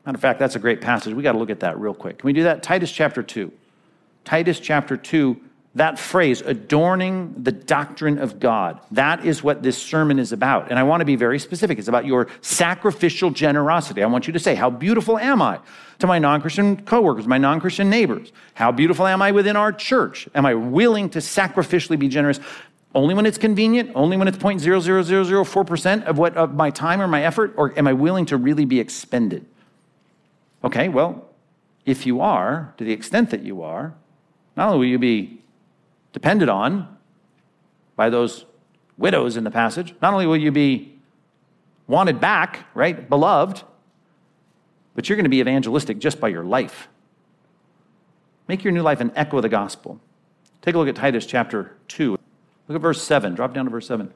Matter 0.05 0.15
of 0.15 0.21
fact, 0.21 0.39
that's 0.39 0.55
a 0.55 0.59
great 0.59 0.81
passage. 0.81 1.13
We 1.13 1.23
got 1.23 1.31
to 1.31 1.37
look 1.37 1.49
at 1.49 1.61
that 1.61 1.79
real 1.79 1.93
quick. 1.93 2.19
Can 2.19 2.27
we 2.27 2.33
do 2.33 2.43
that? 2.43 2.61
Titus 2.61 2.91
chapter 2.91 3.23
2. 3.23 3.51
Titus 4.23 4.59
chapter 4.59 4.97
2 4.97 5.39
that 5.75 5.99
phrase, 5.99 6.39
adorning 6.39 7.35
the 7.37 7.51
doctrine 7.51 8.17
of 8.17 8.39
God, 8.39 8.79
that 8.91 9.25
is 9.25 9.43
what 9.43 9.61
this 9.61 9.77
sermon 9.77 10.19
is 10.19 10.31
about. 10.31 10.69
And 10.69 10.79
I 10.79 10.83
want 10.83 11.01
to 11.01 11.05
be 11.05 11.17
very 11.17 11.37
specific. 11.37 11.77
It's 11.77 11.89
about 11.89 12.05
your 12.05 12.27
sacrificial 12.39 13.29
generosity. 13.29 14.01
I 14.01 14.05
want 14.05 14.25
you 14.25 14.33
to 14.33 14.39
say, 14.39 14.55
How 14.55 14.69
beautiful 14.69 15.17
am 15.17 15.41
I 15.41 15.59
to 15.99 16.07
my 16.07 16.17
non 16.17 16.39
Christian 16.39 16.81
coworkers, 16.85 17.27
my 17.27 17.37
non 17.37 17.59
Christian 17.59 17.89
neighbors? 17.89 18.31
How 18.53 18.71
beautiful 18.71 19.05
am 19.05 19.21
I 19.21 19.31
within 19.31 19.57
our 19.57 19.73
church? 19.73 20.29
Am 20.33 20.45
I 20.45 20.53
willing 20.53 21.09
to 21.09 21.19
sacrificially 21.19 21.99
be 21.99 22.07
generous? 22.07 22.39
Only 22.93 23.13
when 23.13 23.25
it's 23.25 23.37
convenient, 23.37 23.91
only 23.93 24.15
when 24.15 24.29
it's 24.29 24.37
0.00004% 24.37 26.05
of 26.05 26.17
what 26.17 26.37
of 26.37 26.55
my 26.55 26.69
time 26.69 27.01
or 27.01 27.09
my 27.09 27.21
effort, 27.21 27.53
or 27.57 27.77
am 27.77 27.85
I 27.85 27.91
willing 27.91 28.25
to 28.27 28.37
really 28.37 28.63
be 28.63 28.79
expended? 28.79 29.45
Okay, 30.63 30.87
well, 30.87 31.27
if 31.85 32.05
you 32.05 32.21
are, 32.21 32.73
to 32.77 32.85
the 32.85 32.93
extent 32.93 33.31
that 33.31 33.41
you 33.41 33.61
are, 33.61 33.93
not 34.55 34.67
only 34.69 34.79
will 34.79 34.85
you 34.85 34.97
be 34.97 35.41
depended 36.15 36.47
on 36.47 36.87
by 37.97 38.09
those 38.09 38.45
widows 38.97 39.35
in 39.35 39.43
the 39.43 39.51
passage. 39.51 39.93
Not 40.01 40.13
only 40.13 40.25
will 40.25 40.37
you 40.37 40.49
be 40.49 40.97
wanted 41.87 42.21
back, 42.21 42.67
right, 42.73 43.09
beloved, 43.09 43.63
but 44.95 45.09
you're 45.09 45.17
going 45.17 45.25
to 45.25 45.29
be 45.29 45.41
evangelistic 45.41 45.99
just 45.99 46.21
by 46.21 46.29
your 46.29 46.45
life. 46.45 46.87
Make 48.47 48.63
your 48.63 48.71
new 48.71 48.81
life 48.81 49.01
an 49.01 49.11
echo 49.13 49.35
of 49.35 49.43
the 49.43 49.49
gospel. 49.49 49.99
Take 50.61 50.75
a 50.75 50.77
look 50.77 50.87
at 50.87 50.95
Titus 50.95 51.25
chapter 51.25 51.75
2. 51.89 52.11
Look 52.11 52.75
at 52.77 52.81
verse 52.81 53.03
7. 53.03 53.35
Drop 53.35 53.53
down 53.53 53.65
to 53.65 53.71
verse 53.71 53.87
7. 53.87 54.13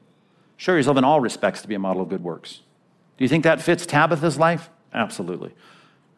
Show 0.56 0.72
yourself 0.72 0.96
in 0.96 1.04
all 1.04 1.20
respects 1.20 1.60
to 1.60 1.68
be 1.68 1.74
a 1.74 1.78
model 1.78 2.00
of 2.00 2.08
good 2.08 2.24
works. 2.24 2.62
Do 3.18 3.24
you 3.24 3.28
think 3.28 3.44
that 3.44 3.60
fits 3.60 3.84
Tabitha's 3.84 4.38
life? 4.38 4.70
Absolutely. 4.94 5.54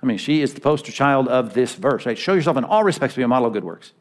I 0.01 0.07
mean, 0.07 0.19
she 0.19 0.43
is 0.43 0.55
the 0.55 0.61
poster 0.61 0.93
child 0.93 1.27
of 1.27 1.55
this 1.55 1.75
verse, 1.75 2.07
right? 2.07 2.17
Show 2.17 2.35
yourself 2.35 2.57
in 2.57 2.63
all 2.63 2.85
respects 2.85 3.15
to 3.15 3.19
be 3.19 3.25
a 3.25 3.29
model 3.29 3.49
of 3.49 3.53
good 3.53 3.65
works. 3.65 3.93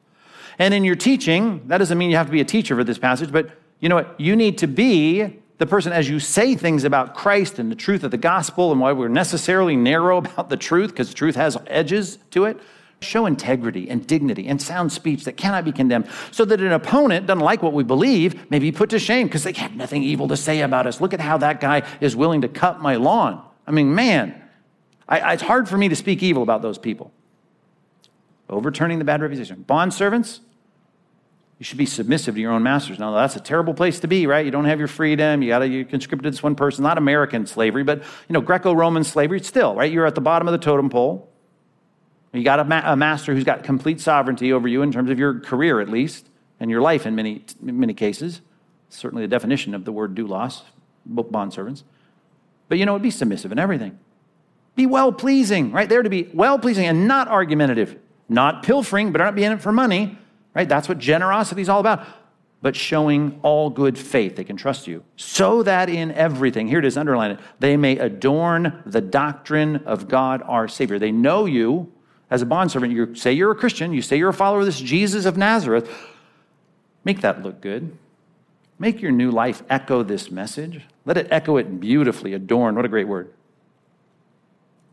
And 0.60 0.74
in 0.74 0.84
your 0.84 0.96
teaching, 0.96 1.67
that 1.67 1.77
doesn't 1.77 1.98
mean 1.98 2.10
you 2.10 2.17
have 2.17 2.27
to 2.27 2.31
be 2.31 2.41
a 2.41 2.46
teacher 2.46 2.75
for 2.75 2.84
this 2.84 2.98
passage, 2.98 3.31
but 3.31 3.51
you 3.79 3.89
know 3.89 3.96
what? 3.96 4.20
You 4.20 4.36
need 4.36 4.60
to 4.60 4.67
be 4.67 5.41
the 5.58 5.65
person 5.65 5.93
as 5.93 6.10
you 6.10 6.20
say 6.20 6.55
things 6.55 6.84
about 6.84 7.13
Christ 7.13 7.60
and 7.60 7.72
the 7.72 7.75
truth 7.75 8.03
of 8.03 8.12
the 8.12 8.17
gospel 8.17 8.72
and 8.72 8.81
why 8.81 8.93
we're 8.93 9.10
necessarily 9.10 9.75
narrow 9.75 10.17
about 10.25 10.50
the 10.50 10.58
truth, 10.58 10.91
because 10.91 11.13
truth 11.13 11.36
has 11.36 11.58
edges 11.67 12.17
to 12.31 12.46
it. 12.46 12.60
Show 13.01 13.25
integrity 13.25 13.89
and 13.89 14.05
dignity 14.05 14.48
and 14.48 14.62
sound 14.62 14.91
speech 14.91 15.24
that 15.24 15.36
cannot 15.36 15.65
be 15.65 15.72
condemned, 15.72 16.08
so 16.31 16.46
that 16.46 16.62
an 16.62 16.72
opponent 16.72 17.25
doesn't 17.25 17.43
like 17.43 17.63
what 17.63 17.74
we 17.74 17.84
believe, 17.84 18.50
may 18.51 18.60
be 18.60 18.72
put 18.72 18.91
to 18.91 19.00
shame 19.00 19.25
because 19.27 19.43
they 19.43 19.53
have 19.53 19.75
nothing 19.75 20.03
evil 20.03 20.27
to 20.27 20.38
say 20.38 20.62
about 20.62 20.86
us. 20.86 21.01
Look 21.01 21.13
at 21.13 21.20
how 21.20 21.38
that 21.39 21.60
guy 21.60 21.81
is 22.00 22.15
willing 22.15 22.41
to 22.41 22.48
cut 22.48 22.79
my 22.79 22.98
lawn. 22.98 23.43
I 23.65 23.72
mean, 23.72 23.96
man, 23.96 24.39
I, 25.10 25.34
it's 25.34 25.41
hard 25.41 25.67
for 25.67 25.77
me 25.77 25.89
to 25.89 25.96
speak 25.96 26.22
evil 26.22 26.43
about 26.43 26.62
those 26.62 26.77
people. 26.77 27.12
Overturning 28.51 29.00
the 29.00 29.05
bad 29.05 29.22
reputation. 29.22 29.63
Bond 29.63 29.93
servants, 29.93 30.41
you 31.58 31.63
should 31.63 31.77
be 31.77 31.86
submissive 31.86 32.36
to 32.36 32.41
your 32.41 32.51
own 32.51 32.63
masters. 32.63 33.00
Now, 33.00 33.13
that's 33.13 33.36
a 33.36 33.39
terrible 33.39 33.74
place 33.74 34.00
to 34.00 34.08
be, 34.08 34.27
right? 34.27 34.43
You 34.43 34.51
don't 34.51 34.65
have 34.65 34.79
your 34.79 34.88
freedom. 34.88 35.41
You 35.41 35.50
got 35.50 35.60
to, 35.60 35.67
you're 35.67 35.86
conscripted 35.86 36.34
this 36.34 36.41
one 36.41 36.55
person. 36.55 36.84
Not 36.84 36.98
American 36.98 37.46
slavery, 37.46 37.84
but, 37.84 38.00
you 38.00 38.34
know, 38.34 38.41
Greco 38.41 38.74
Roman 38.74 39.03
slavery, 39.03 39.39
still, 39.41 39.75
right? 39.75 39.91
You're 39.91 40.05
at 40.05 40.15
the 40.15 40.22
bottom 40.22 40.48
of 40.48 40.51
the 40.53 40.58
totem 40.58 40.89
pole. 40.89 41.29
You 42.34 42.43
got 42.43 42.60
a, 42.60 42.63
ma- 42.63 42.81
a, 42.84 42.96
master 42.96 43.34
who's 43.34 43.43
got 43.43 43.63
complete 43.63 44.00
sovereignty 44.00 44.53
over 44.53 44.67
you 44.67 44.81
in 44.81 44.91
terms 44.91 45.10
of 45.10 45.20
your 45.20 45.39
career, 45.39 45.81
at 45.81 45.89
least, 45.89 46.29
and 46.60 46.72
your 46.72 46.81
life 46.81 47.05
in 47.05 47.13
many, 47.13 47.46
many 47.62 47.93
cases. 47.93 48.41
Certainly 48.89 49.24
the 49.24 49.27
definition 49.27 49.75
of 49.75 49.86
the 49.86 49.91
word 49.91 50.15
doulos, 50.15 50.62
bond 51.05 51.53
servants. 51.53 51.84
But, 52.70 52.77
you 52.79 52.86
know, 52.86 52.98
be 52.98 53.12
submissive 53.12 53.51
in 53.51 53.60
everything. 53.60 54.00
Be 54.75 54.86
well 54.86 55.12
pleasing, 55.12 55.72
right? 55.72 55.88
There 55.88 56.01
to 56.01 56.10
be 56.10 56.29
well 56.34 56.58
pleasing 56.58 56.86
and 56.86 57.08
not 57.08 57.27
argumentative, 57.27 58.00
not 58.31 58.63
pilfering, 58.63 59.11
but 59.11 59.19
not 59.19 59.35
being 59.35 59.51
in 59.51 59.57
it 59.57 59.61
for 59.61 59.71
money 59.71 60.17
right? 60.53 60.67
That's 60.67 60.89
what 60.89 61.00
generosity 61.00 61.61
is 61.61 61.69
all 61.69 61.79
about. 61.79 62.05
But 62.61 62.75
showing 62.75 63.39
all 63.41 63.69
good 63.71 63.97
faith, 63.97 64.35
they 64.35 64.43
can 64.43 64.55
trust 64.55 64.88
you, 64.88 65.03
so 65.15 65.63
that 65.63 65.89
in 65.89 66.11
everything, 66.11 66.67
here 66.67 66.77
it 66.77 66.85
is, 66.85 66.95
underline 66.95 67.31
it, 67.31 67.39
they 67.59 67.75
may 67.75 67.97
adorn 67.97 68.83
the 68.85 69.01
doctrine 69.01 69.77
of 69.77 70.07
God 70.07 70.43
our 70.45 70.67
Savior. 70.67 71.00
They 71.00 71.11
know 71.11 71.45
you 71.45 71.91
as 72.29 72.43
a 72.43 72.45
bondservant. 72.45 72.93
You 72.93 73.15
say 73.15 73.33
you're 73.33 73.51
a 73.51 73.55
Christian, 73.55 73.93
you 73.93 74.03
say 74.03 74.17
you're 74.17 74.29
a 74.29 74.33
follower 74.33 74.59
of 74.59 74.67
this 74.67 74.79
Jesus 74.79 75.25
of 75.25 75.38
Nazareth. 75.38 75.91
Make 77.03 77.21
that 77.21 77.41
look 77.41 77.61
good. 77.61 77.97
Make 78.77 79.01
your 79.01 79.11
new 79.11 79.31
life 79.31 79.63
echo 79.67 80.03
this 80.03 80.29
message. 80.29 80.81
Let 81.03 81.17
it 81.17 81.27
echo 81.31 81.57
it 81.57 81.79
beautifully, 81.79 82.33
adorn. 82.33 82.75
What 82.75 82.85
a 82.85 82.89
great 82.89 83.07
word. 83.07 83.33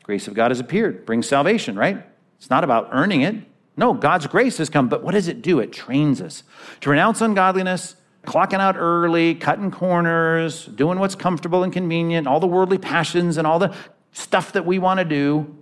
Grace 0.05 0.27
of 0.27 0.33
God 0.33 0.51
has 0.51 0.59
appeared, 0.59 1.05
brings 1.05 1.29
salvation, 1.29 1.77
right? 1.77 2.03
It's 2.39 2.51
not 2.51 2.65
about 2.65 2.89
earning 2.93 3.23
it. 3.23 3.37
No, 3.77 3.95
God's 3.95 4.27
grace 4.27 4.59
has 4.59 4.71
come, 4.71 4.89
but 4.89 5.05
what 5.05 5.13
does 5.13 5.29
it 5.29 5.41
do? 5.41 5.61
It 5.61 5.73
trains 5.73 6.21
us 6.21 6.43
to 6.81 6.91
renounce 6.91 7.21
ungodliness, 7.21 7.95
clocking 8.27 8.59
out 8.59 8.77
early, 8.77 9.35
cutting 9.35 9.71
corners, 9.71 10.67
doing 10.67 10.99
what's 10.99 11.15
comfortable 11.15 11.63
and 11.63 11.73
convenient, 11.73 12.27
all 12.27 12.41
the 12.41 12.47
worldly 12.47 12.79
passions 12.79 13.37
and 13.37 13.47
all 13.47 13.59
the 13.59 13.75
stuff 14.13 14.53
that 14.53 14.67
we 14.67 14.79
want 14.79 14.99
to 14.99 15.05
do. 15.05 15.57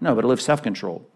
No, 0.00 0.14
but 0.14 0.22
to 0.22 0.26
live 0.26 0.40
self 0.40 0.62
control, 0.62 1.06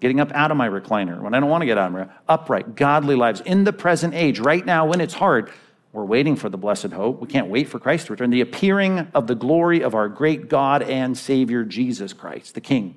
getting 0.00 0.20
up 0.20 0.30
out 0.32 0.50
of 0.50 0.56
my 0.56 0.68
recliner 0.68 1.20
when 1.20 1.34
I 1.34 1.40
don't 1.40 1.48
want 1.48 1.62
to 1.62 1.66
get 1.66 1.78
out 1.78 1.88
of 1.88 1.92
my 1.92 2.08
upright, 2.28 2.76
godly 2.76 3.16
lives 3.16 3.40
in 3.40 3.64
the 3.64 3.72
present 3.72 4.14
age, 4.14 4.38
right 4.38 4.64
now 4.64 4.86
when 4.86 5.00
it's 5.00 5.14
hard. 5.14 5.50
We're 5.92 6.04
waiting 6.04 6.34
for 6.34 6.48
the 6.48 6.58
blessed 6.58 6.90
hope. 6.90 7.20
We 7.20 7.28
can't 7.28 7.46
wait 7.46 7.68
for 7.68 7.78
Christ 7.78 8.06
to 8.06 8.12
return. 8.12 8.30
The 8.30 8.40
appearing 8.40 9.06
of 9.14 9.28
the 9.28 9.36
glory 9.36 9.80
of 9.80 9.94
our 9.94 10.08
great 10.08 10.48
God 10.48 10.82
and 10.82 11.16
Savior, 11.16 11.62
Jesus 11.62 12.12
Christ, 12.12 12.54
the 12.54 12.60
King, 12.60 12.96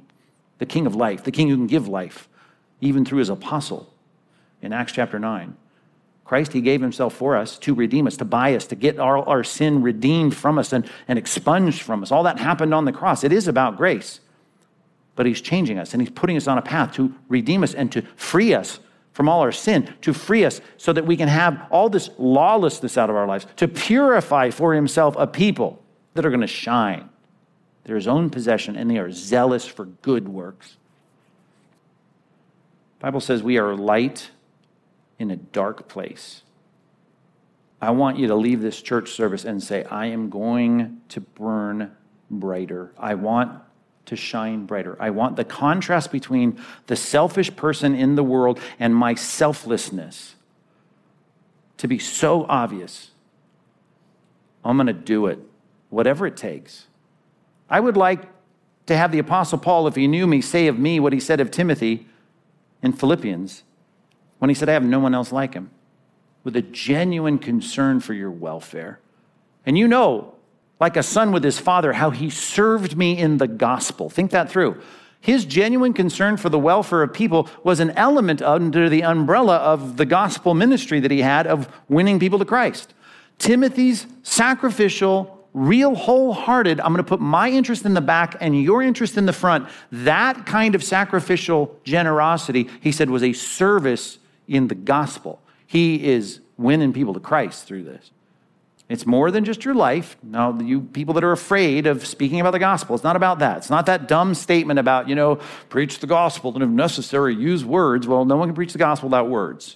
the 0.58 0.66
King 0.66 0.86
of 0.86 0.96
life, 0.96 1.24
the 1.24 1.32
King 1.32 1.50
who 1.50 1.56
can 1.56 1.68
give 1.68 1.88
life 1.88 2.28
even 2.82 3.06
through 3.06 3.20
his 3.20 3.30
apostle 3.30 3.92
in 4.62 4.74
Acts 4.74 4.94
chapter 4.94 5.20
9. 5.20 5.56
Christ, 6.26 6.52
he 6.52 6.62
gave 6.62 6.82
himself 6.82 7.14
for 7.14 7.38
us 7.38 7.58
to 7.60 7.74
redeem 7.74 8.06
us, 8.06 8.18
to 8.18 8.26
buy 8.26 8.54
us, 8.54 8.68
to 8.68 8.76
get 8.76 9.00
our, 9.00 9.20
our 9.20 9.44
sin 9.44 9.82
redeemed 9.82 10.36
from 10.36 10.60
us 10.60 10.74
and, 10.74 10.90
and 11.08 11.18
expunged 11.18 11.82
from 11.82 12.04
us. 12.04 12.12
All 12.12 12.24
that 12.24 12.38
happened 12.38 12.74
on 12.74 12.84
the 12.84 12.92
cross. 12.92 13.24
It 13.24 13.32
is 13.32 13.48
about 13.48 13.78
grace. 13.78 14.20
But 15.16 15.26
he's 15.26 15.40
changing 15.40 15.80
us 15.80 15.94
and 15.94 16.02
he's 16.02 16.12
putting 16.12 16.36
us 16.36 16.48
on 16.48 16.58
a 16.58 16.62
path 16.62 16.94
to 16.96 17.16
redeem 17.30 17.64
us 17.64 17.74
and 17.74 17.92
to 17.94 18.02
free 18.18 18.54
us 18.54 18.80
from 19.14 19.30
all 19.30 19.40
our 19.40 19.54
sin, 19.54 19.92
to 20.02 20.14
free 20.14 20.46
us 20.46 20.62
so 20.76 20.94
that 20.94 21.08
we 21.08 21.18
can 21.18 21.30
have 21.30 21.66
all 21.72 21.90
this 21.90 22.10
lawlessness 22.20 22.98
out 22.98 23.10
of 23.10 23.16
our 23.16 23.26
lives, 23.26 23.48
to 23.56 23.68
purify 23.68 24.52
for 24.52 24.76
himself 24.76 25.16
a 25.18 25.26
people 25.26 25.82
that 26.14 26.26
are 26.26 26.30
going 26.30 26.42
to 26.42 26.46
shine. 26.46 27.10
They're 27.88 28.10
own 28.10 28.29
possession 28.29 28.75
and 28.75 28.91
they 28.91 28.98
are 28.98 29.12
zealous 29.12 29.65
for 29.65 29.86
good 29.86 30.27
works. 30.27 30.75
Bible 33.00 33.22
says 33.22 33.41
we 33.41 33.58
are 33.58 33.75
light 33.75 34.29
in 35.17 35.32
a 35.32 35.38
dark 35.38 35.88
place. 35.88 36.41
I 37.82 37.91
want 37.91 38.17
you 38.17 38.27
to 38.27 38.36
leave 38.36 38.62
this 38.62 38.82
church 38.82 39.12
service 39.12 39.46
and 39.46 39.63
say, 39.63 39.86
I 39.86 40.08
am 40.08 40.29
going 40.29 41.01
to 41.10 41.22
burn 41.22 41.96
brighter. 42.29 42.91
I 42.98 43.15
want 43.15 43.62
to 44.08 44.17
shine 44.17 44.65
brighter. 44.65 44.98
I 45.00 45.12
want 45.12 45.38
the 45.38 45.46
contrast 45.46 46.12
between 46.12 46.60
the 46.88 46.96
selfish 46.98 47.56
person 47.56 47.96
in 47.96 48.15
the 48.15 48.24
world 48.24 48.60
and 48.79 48.94
my 48.94 49.13
selflessness 49.13 50.36
to 51.77 51.88
be 51.88 52.00
so 52.00 52.46
obvious. 52.50 53.12
I'm 54.65 54.75
going 54.75 54.88
to 54.88 54.94
do 54.94 55.27
it, 55.27 55.39
whatever 55.89 56.27
it 56.27 56.36
takes. 56.36 56.88
I 57.70 57.80
would 57.80 57.98
like 57.98 58.24
to 58.88 58.96
have 58.96 59.12
the 59.12 59.20
Apostle 59.20 59.58
Paul, 59.58 59.88
if 59.88 59.96
he 59.96 60.08
knew 60.08 60.26
me, 60.28 60.42
say 60.42 60.68
of 60.68 60.80
me 60.80 61.00
what 61.00 61.14
he 61.14 61.20
said 61.20 61.40
of 61.40 61.52
Timothy 61.52 62.08
in 62.82 62.94
Philippians 62.94 63.64
when 64.40 64.50
he 64.50 64.56
said, 64.56 64.70
I 64.70 64.74
have 64.74 64.84
no 64.84 65.00
one 65.00 65.14
else 65.14 65.32
like 65.32 65.54
him, 65.54 65.72
with 66.44 66.56
a 66.56 66.62
genuine 66.62 67.40
concern 67.40 68.00
for 68.00 68.14
your 68.14 68.32
welfare. 68.32 69.00
And 69.66 69.78
you 69.78 69.88
know, 69.88 70.36
like 70.80 70.96
a 70.96 71.04
son 71.04 71.32
with 71.32 71.44
his 71.44 71.60
father, 71.60 71.94
how 71.94 72.12
he 72.12 72.30
served 72.30 72.96
me 72.96 73.18
in 73.18 73.38
the 73.38 73.48
gospel. 73.48 74.10
Think 74.10 74.32
that 74.32 74.50
through. 74.50 74.80
His 75.20 75.46
genuine 75.46 75.94
concern 75.94 76.38
for 76.38 76.50
the 76.50 76.60
welfare 76.60 77.02
of 77.02 77.14
people 77.14 77.50
was 77.64 77.80
an 77.80 77.90
element 77.92 78.42
under 78.42 78.88
the 78.88 79.04
umbrella 79.04 79.58
of 79.58 79.98
the 79.98 80.06
gospel 80.06 80.54
ministry 80.54 81.00
that 81.00 81.12
he 81.12 81.22
had 81.22 81.48
of 81.48 81.68
winning 81.90 82.20
people 82.20 82.40
to 82.40 82.46
Christ. 82.46 82.94
Timothy's 83.40 84.06
sacrificial, 84.22 85.37
real 85.58 85.96
wholehearted, 85.96 86.80
I'm 86.80 86.94
going 86.94 87.04
to 87.04 87.04
put 87.04 87.20
my 87.20 87.50
interest 87.50 87.86
in 87.86 87.94
the 87.94 88.02
back 88.02 88.36
and 88.40 88.62
your 88.62 88.84
interest 88.84 89.18
in 89.18 89.26
the 89.26 89.34
front. 89.34 89.68
That 89.92 90.46
kind 90.46 90.76
of 90.76 90.84
sacrificial 90.84 91.76
generosity, 91.84 92.70
he 92.82 92.92
said, 92.92 93.10
was 93.10 93.24
a 93.24 93.34
service 93.34 94.20
in 94.48 94.68
the 94.68 94.76
gospel. 94.76 95.42
He 95.66 96.08
is 96.08 96.40
winning 96.58 96.94
people 96.94 97.14
to 97.14 97.20
Christ 97.20 97.66
through 97.66 97.84
this. 97.84 98.12
It's 98.90 99.06
more 99.06 99.32
than 99.32 99.44
just 99.44 99.66
your 99.66 99.74
life. 99.74 100.16
Now, 100.24 100.58
you 100.60 100.80
people 100.80 101.14
that 101.16 101.24
are 101.24 101.34
afraid 101.34 101.88
of 101.88 102.06
speaking 102.06 102.40
about 102.40 102.52
the 102.52 102.60
gospel, 102.60 102.96
it's 102.96 103.04
not 103.04 103.18
about 103.18 103.40
that. 103.40 103.58
It's 103.58 103.70
not 103.70 103.86
that 103.88 104.08
dumb 104.08 104.34
statement 104.34 104.80
about, 104.80 105.10
you 105.10 105.16
know, 105.16 105.40
preach 105.68 106.00
the 106.00 106.08
gospel 106.08 106.54
and 106.54 106.64
if 106.64 106.70
necessary, 106.70 107.36
use 107.36 107.66
words. 107.66 108.08
Well, 108.08 108.24
no 108.24 108.38
one 108.38 108.48
can 108.48 108.56
preach 108.56 108.72
the 108.72 108.80
gospel 108.80 109.10
without 109.10 109.28
words, 109.28 109.76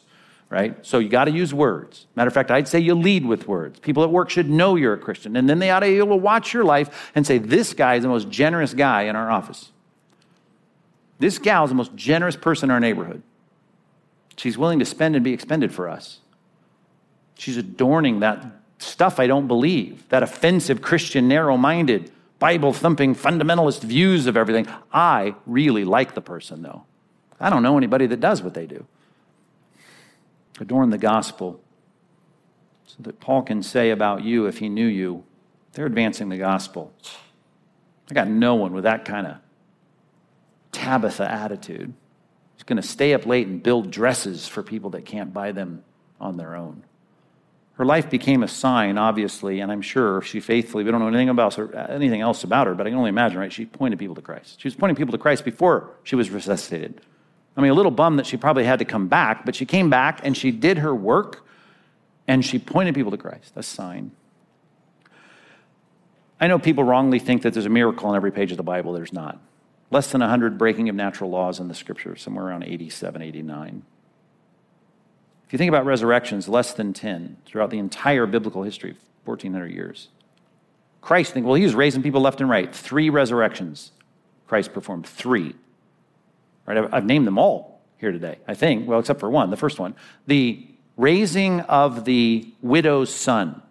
right? 0.52 0.86
So 0.86 1.00
you 1.00 1.08
got 1.08 1.26
to 1.26 1.32
use 1.32 1.54
words. 1.54 2.08
Matter 2.16 2.28
of 2.28 2.34
fact, 2.34 2.52
I'd 2.52 2.68
say 2.68 2.78
you 2.80 2.94
lead 2.94 3.26
with 3.26 3.48
words. 3.48 3.80
People 3.80 4.04
at 4.04 4.12
work 4.12 4.30
should 4.30 4.50
know 4.50 4.76
you're 4.76 4.94
a 4.94 4.98
Christian, 4.98 5.38
and 5.38 5.50
then 5.50 5.60
they 5.60 5.72
ought 5.72 5.80
to 5.80 5.86
be 5.86 5.98
able 5.98 6.10
to 6.10 6.16
watch 6.18 6.54
your 6.54 6.66
life 6.66 7.10
and 7.16 7.26
say, 7.26 7.38
this 7.38 7.74
guy 7.74 7.96
is 7.96 8.04
the 8.04 8.10
most 8.10 8.30
generous 8.30 8.74
guy 8.74 9.04
in 9.04 9.16
our 9.16 9.32
office. 9.32 9.72
This 11.20 11.40
gal 11.40 11.64
is 11.64 11.70
the 11.70 11.76
most 11.76 11.96
generous 11.96 12.36
person 12.36 12.70
in 12.70 12.74
our 12.74 12.80
neighborhood. 12.82 13.24
She's 14.36 14.58
willing 14.58 14.80
to 14.80 14.86
spend 14.86 15.16
and 15.16 15.24
be 15.24 15.34
expended 15.34 15.74
for 15.74 15.88
us. 15.88 16.20
She's 17.36 17.58
adorning 17.58 18.20
that 18.20 18.46
stuff 18.80 19.20
I 19.20 19.28
don't 19.28 19.48
believe, 19.48 20.08
that 20.10 20.22
offensive 20.22 20.82
Christian, 20.82 21.28
narrow 21.28 21.56
minded, 21.56 22.12
Bible 22.40 22.74
thumping, 22.74 23.16
fundamentalist 23.16 23.84
views 23.84 24.26
of 24.26 24.36
everything. 24.36 24.68
I 24.92 25.36
really 25.46 25.86
like 25.86 26.14
the 26.14 26.22
person, 26.22 26.62
though. 26.62 26.84
I 27.40 27.50
don't 27.50 27.64
know 27.64 27.78
anybody 27.78 28.08
that 28.08 28.20
does 28.20 28.42
what 28.42 28.54
they 28.54 28.66
do. 28.66 28.86
Adorn 30.60 30.90
the 30.90 30.98
gospel 30.98 31.62
so 32.86 32.98
that 33.00 33.20
Paul 33.20 33.42
can 33.44 33.64
say 33.64 33.92
about 33.92 34.24
you, 34.24 34.46
if 34.48 34.58
he 34.58 34.70
knew 34.70 34.86
you, 34.86 35.24
they're 35.74 35.86
advancing 35.86 36.30
the 36.30 36.38
gospel. 36.38 36.94
I 38.10 38.14
got 38.14 38.28
no 38.28 38.56
one 38.56 38.74
with 38.74 38.84
that 38.84 39.06
kind 39.06 39.26
of 39.28 39.38
Tabitha 40.72 41.30
attitude. 41.30 41.94
He's 42.56 42.64
going 42.64 42.82
to 42.82 42.88
stay 42.88 43.14
up 43.14 43.26
late 43.26 43.48
and 43.48 43.64
build 43.64 43.92
dresses 43.92 44.48
for 44.48 44.62
people 44.62 44.90
that 44.92 45.06
can't 45.06 45.34
buy 45.34 45.52
them 45.52 45.84
on 46.20 46.38
their 46.38 46.56
own. 46.56 46.84
Her 47.74 47.86
life 47.86 48.10
became 48.10 48.44
a 48.44 48.48
sign, 48.48 48.98
obviously, 48.98 49.62
and 49.62 49.72
I'm 49.72 49.82
sure 49.82 50.22
she 50.22 50.40
faithfully, 50.40 50.84
we 50.84 50.92
don't 50.92 51.00
know 51.00 51.08
anything 51.08 51.30
about 51.30 51.56
her, 51.56 51.74
anything 51.90 52.22
else 52.22 52.44
about 52.44 52.68
her, 52.68 52.76
but 52.76 52.86
I 52.86 52.90
can 52.90 53.00
only 53.00 53.10
imagine, 53.10 53.40
right? 53.40 53.52
She 53.52 53.66
pointed 53.66 53.98
people 53.98 54.14
to 54.16 54.22
Christ. 54.22 54.60
She 54.62 54.68
was 54.68 54.76
pointing 54.76 54.96
people 54.96 55.14
to 55.14 55.18
Christ 55.18 55.46
before 55.46 55.92
she 56.04 56.16
was 56.16 56.30
resuscitated. 56.30 57.02
I 57.56 57.62
mean, 57.62 57.72
a 57.72 57.74
little 57.74 57.92
bummed 57.92 58.20
that 58.20 58.26
she 58.26 58.38
probably 58.38 58.64
had 58.64 58.80
to 58.80 58.86
come 58.86 59.08
back, 59.08 59.46
but 59.46 59.56
she 59.56 59.66
came 59.66 59.90
back 59.90 60.22
and 60.24 60.36
she 60.36 60.52
did 60.52 60.80
her 60.80 60.96
work 60.96 61.46
and 62.28 62.46
she 62.46 62.60
pointed 62.60 62.96
people 62.96 63.12
to 63.12 63.18
Christ. 63.18 63.54
A 63.56 63.64
sign. 63.64 64.12
I 66.40 66.48
know 66.48 66.58
people 66.58 66.84
wrongly 66.84 67.20
think 67.20 67.44
that 67.44 67.54
there's 67.54 67.66
a 67.66 67.70
miracle 67.70 68.10
on 68.10 68.16
every 68.16 68.32
page 68.32 68.52
of 68.52 68.58
the 68.58 68.64
Bible. 68.64 68.94
There's 68.94 69.14
not. 69.14 69.40
Less 69.92 70.12
than 70.12 70.22
100 70.22 70.58
breaking 70.58 70.90
of 70.90 70.96
natural 70.96 71.30
laws 71.30 71.60
in 71.60 71.68
the 71.68 71.76
scripture, 71.76 72.16
somewhere 72.16 72.46
around 72.46 72.64
87, 72.64 73.22
89. 73.22 73.84
If 75.46 75.54
you 75.54 75.58
think 75.58 75.70
about 75.70 75.86
resurrections, 75.86 76.48
less 76.48 76.74
than 76.74 76.94
10 76.94 77.38
throughout 77.46 77.70
the 77.70 77.78
entire 77.78 78.26
biblical 78.26 78.64
history, 78.64 78.92
of 78.92 78.98
1400 79.26 79.68
years. 79.68 80.08
Christ, 81.02 81.34
think, 81.34 81.46
well, 81.46 81.56
he 81.56 81.64
was 81.64 81.76
raising 81.76 82.02
people 82.02 82.22
left 82.22 82.40
and 82.40 82.50
right. 82.50 82.74
Three 82.74 83.10
resurrections 83.10 83.92
Christ 84.48 84.74
performed. 84.74 85.06
Three. 85.06 85.56
Right? 86.66 86.90
I've, 86.92 87.06
named 87.06 87.28
them 87.28 87.38
all 87.38 87.82
here 87.98 88.12
today, 88.12 88.38
I 88.48 88.54
think. 88.54 88.88
Well, 88.88 89.00
except 89.00 89.20
for 89.20 89.30
one, 89.30 89.50
the 89.50 89.58
first 89.58 89.80
one. 89.80 89.96
The 90.28 90.68
raising 90.98 91.62
of 91.62 92.06
the 92.06 92.54
widow's 92.62 93.14
son. 93.14 93.62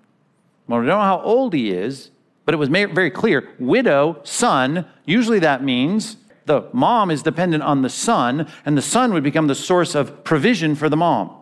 Well, 0.67 0.81
we 0.81 0.87
don't 0.87 0.99
know 0.99 1.05
how 1.05 1.21
old 1.23 1.55
he 1.55 1.71
is, 1.71 2.11
but 2.45 2.55
it 2.55 2.59
was 2.59 2.69
very 2.69 3.11
clear 3.11 3.49
widow, 3.59 4.21
son, 4.25 4.87
usually 5.05 5.39
that 5.41 5.63
means 5.63 6.17
the 6.47 6.69
mom 6.73 7.11
is 7.11 7.23
dependent 7.23 7.63
on 7.63 7.83
the 7.83 7.89
son, 7.89 8.49
and 8.65 8.77
the 8.77 8.83
son 8.83 9.13
would 9.13 9.23
become 9.23 9.47
the 9.47 9.55
source 9.55 9.95
of 9.95 10.25
provision 10.25 10.75
for 10.75 10.89
the 10.89 10.97
mom 10.97 11.37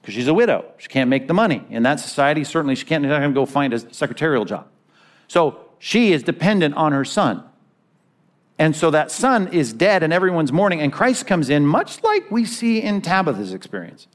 because 0.00 0.14
she's 0.14 0.28
a 0.28 0.34
widow. 0.34 0.64
She 0.78 0.88
can't 0.88 1.10
make 1.10 1.26
the 1.28 1.34
money. 1.34 1.64
In 1.70 1.82
that 1.82 2.00
society, 2.00 2.44
certainly 2.44 2.74
she 2.74 2.86
can't 2.86 3.34
go 3.34 3.44
find 3.44 3.74
a 3.74 3.92
secretarial 3.92 4.44
job. 4.44 4.66
So 5.28 5.58
she 5.78 6.12
is 6.12 6.22
dependent 6.22 6.74
on 6.74 6.92
her 6.92 7.04
son. 7.04 7.44
And 8.60 8.76
so 8.76 8.90
that 8.90 9.10
son 9.10 9.48
is 9.48 9.72
dead 9.72 10.02
and 10.02 10.12
everyone's 10.12 10.52
mourning, 10.52 10.82
and 10.82 10.92
Christ 10.92 11.26
comes 11.26 11.48
in, 11.48 11.64
much 11.64 12.02
like 12.02 12.30
we 12.30 12.44
see 12.44 12.82
in 12.82 13.00
Tabitha's 13.00 13.54
experience. 13.54 14.06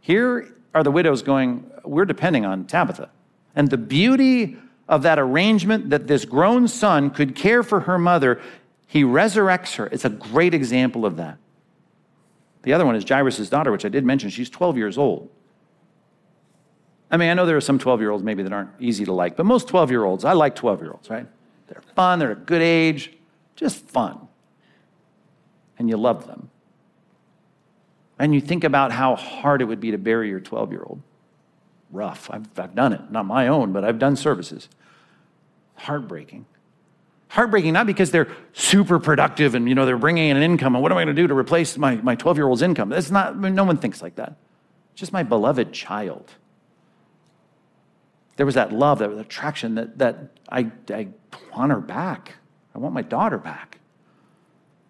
Here 0.00 0.52
are 0.74 0.82
the 0.82 0.90
widows 0.90 1.22
going, 1.22 1.70
We're 1.84 2.06
depending 2.06 2.44
on 2.44 2.64
Tabitha. 2.64 3.08
And 3.54 3.70
the 3.70 3.78
beauty 3.78 4.56
of 4.88 5.02
that 5.04 5.20
arrangement 5.20 5.90
that 5.90 6.08
this 6.08 6.24
grown 6.24 6.66
son 6.66 7.08
could 7.08 7.36
care 7.36 7.62
for 7.62 7.80
her 7.80 7.98
mother, 7.98 8.40
he 8.88 9.04
resurrects 9.04 9.76
her. 9.76 9.86
It's 9.86 10.04
a 10.04 10.10
great 10.10 10.52
example 10.52 11.06
of 11.06 11.16
that. 11.16 11.38
The 12.62 12.72
other 12.72 12.84
one 12.84 12.96
is 12.96 13.08
Jairus' 13.08 13.48
daughter, 13.48 13.70
which 13.70 13.84
I 13.84 13.88
did 13.88 14.04
mention. 14.04 14.28
She's 14.28 14.50
12 14.50 14.76
years 14.76 14.98
old. 14.98 15.30
I 17.12 17.16
mean, 17.16 17.30
I 17.30 17.34
know 17.34 17.46
there 17.46 17.56
are 17.56 17.60
some 17.60 17.78
12 17.78 18.00
year 18.00 18.10
olds 18.10 18.24
maybe 18.24 18.42
that 18.42 18.52
aren't 18.52 18.70
easy 18.80 19.04
to 19.04 19.12
like, 19.12 19.36
but 19.36 19.46
most 19.46 19.68
12 19.68 19.92
year 19.92 20.02
olds, 20.02 20.24
I 20.24 20.32
like 20.32 20.56
12 20.56 20.82
year 20.82 20.90
olds, 20.90 21.08
right? 21.08 21.28
They're 21.68 21.82
fun, 21.94 22.18
they're 22.18 22.32
a 22.32 22.36
good 22.36 22.62
age, 22.62 23.15
just 23.56 23.88
fun. 23.88 24.28
And 25.78 25.88
you 25.88 25.96
love 25.96 26.26
them. 26.26 26.50
And 28.18 28.34
you 28.34 28.40
think 28.40 28.64
about 28.64 28.92
how 28.92 29.16
hard 29.16 29.60
it 29.60 29.66
would 29.66 29.80
be 29.80 29.90
to 29.90 29.98
bury 29.98 30.28
your 30.28 30.40
12 30.40 30.72
year 30.72 30.82
old. 30.82 31.02
Rough. 31.90 32.30
I've, 32.30 32.46
I've 32.58 32.74
done 32.74 32.92
it. 32.92 33.10
Not 33.10 33.26
my 33.26 33.48
own, 33.48 33.72
but 33.72 33.84
I've 33.84 33.98
done 33.98 34.16
services. 34.16 34.68
Heartbreaking. 35.74 36.46
Heartbreaking, 37.28 37.72
not 37.72 37.86
because 37.86 38.10
they're 38.10 38.28
super 38.52 38.98
productive 38.98 39.54
and, 39.54 39.68
you 39.68 39.74
know, 39.74 39.84
they're 39.84 39.98
bringing 39.98 40.30
in 40.30 40.36
an 40.36 40.42
income 40.42 40.74
and 40.74 40.82
what 40.82 40.92
am 40.92 40.98
I 40.98 41.04
going 41.04 41.14
to 41.14 41.22
do 41.22 41.26
to 41.26 41.34
replace 41.34 41.76
my, 41.76 41.96
my 41.96 42.14
12 42.14 42.38
year 42.38 42.48
old's 42.48 42.62
income? 42.62 42.88
That's 42.88 43.10
not, 43.10 43.32
I 43.32 43.36
mean, 43.36 43.54
no 43.54 43.64
one 43.64 43.76
thinks 43.76 44.00
like 44.00 44.16
that. 44.16 44.36
just 44.94 45.12
my 45.12 45.22
beloved 45.22 45.72
child. 45.72 46.30
There 48.36 48.46
was 48.46 48.54
that 48.54 48.72
love, 48.72 49.00
that 49.00 49.10
attraction 49.10 49.74
that, 49.74 49.98
that 49.98 50.30
I, 50.48 50.70
I 50.90 51.08
want 51.54 51.72
her 51.72 51.80
back. 51.80 52.34
I 52.76 52.78
want 52.78 52.94
my 52.94 53.02
daughter 53.02 53.38
back. 53.38 53.78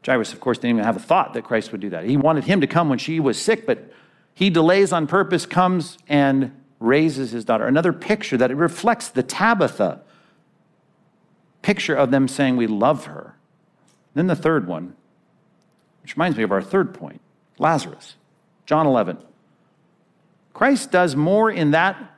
Jairus, 0.04 0.32
of 0.32 0.40
course, 0.40 0.58
didn't 0.58 0.70
even 0.70 0.84
have 0.84 0.96
a 0.96 1.00
thought 1.00 1.34
that 1.34 1.44
Christ 1.44 1.70
would 1.70 1.80
do 1.80 1.90
that. 1.90 2.04
He 2.04 2.16
wanted 2.16 2.42
him 2.42 2.60
to 2.60 2.66
come 2.66 2.88
when 2.88 2.98
she 2.98 3.20
was 3.20 3.40
sick, 3.40 3.64
but 3.64 3.92
he 4.34 4.50
delays 4.50 4.92
on 4.92 5.06
purpose, 5.06 5.46
comes 5.46 5.96
and 6.08 6.50
raises 6.80 7.30
his 7.30 7.44
daughter. 7.44 7.64
Another 7.64 7.92
picture 7.92 8.36
that 8.36 8.50
it 8.50 8.56
reflects 8.56 9.08
the 9.08 9.22
Tabitha 9.22 10.00
picture 11.62 11.94
of 11.94 12.10
them 12.10 12.26
saying, 12.26 12.56
We 12.56 12.66
love 12.66 13.06
her. 13.06 13.36
Then 14.14 14.26
the 14.26 14.36
third 14.36 14.66
one, 14.66 14.96
which 16.02 16.16
reminds 16.16 16.36
me 16.36 16.42
of 16.42 16.50
our 16.50 16.62
third 16.62 16.92
point 16.92 17.20
Lazarus, 17.58 18.16
John 18.66 18.86
11. 18.86 19.18
Christ 20.52 20.90
does 20.90 21.14
more 21.14 21.50
in 21.50 21.70
that 21.70 22.15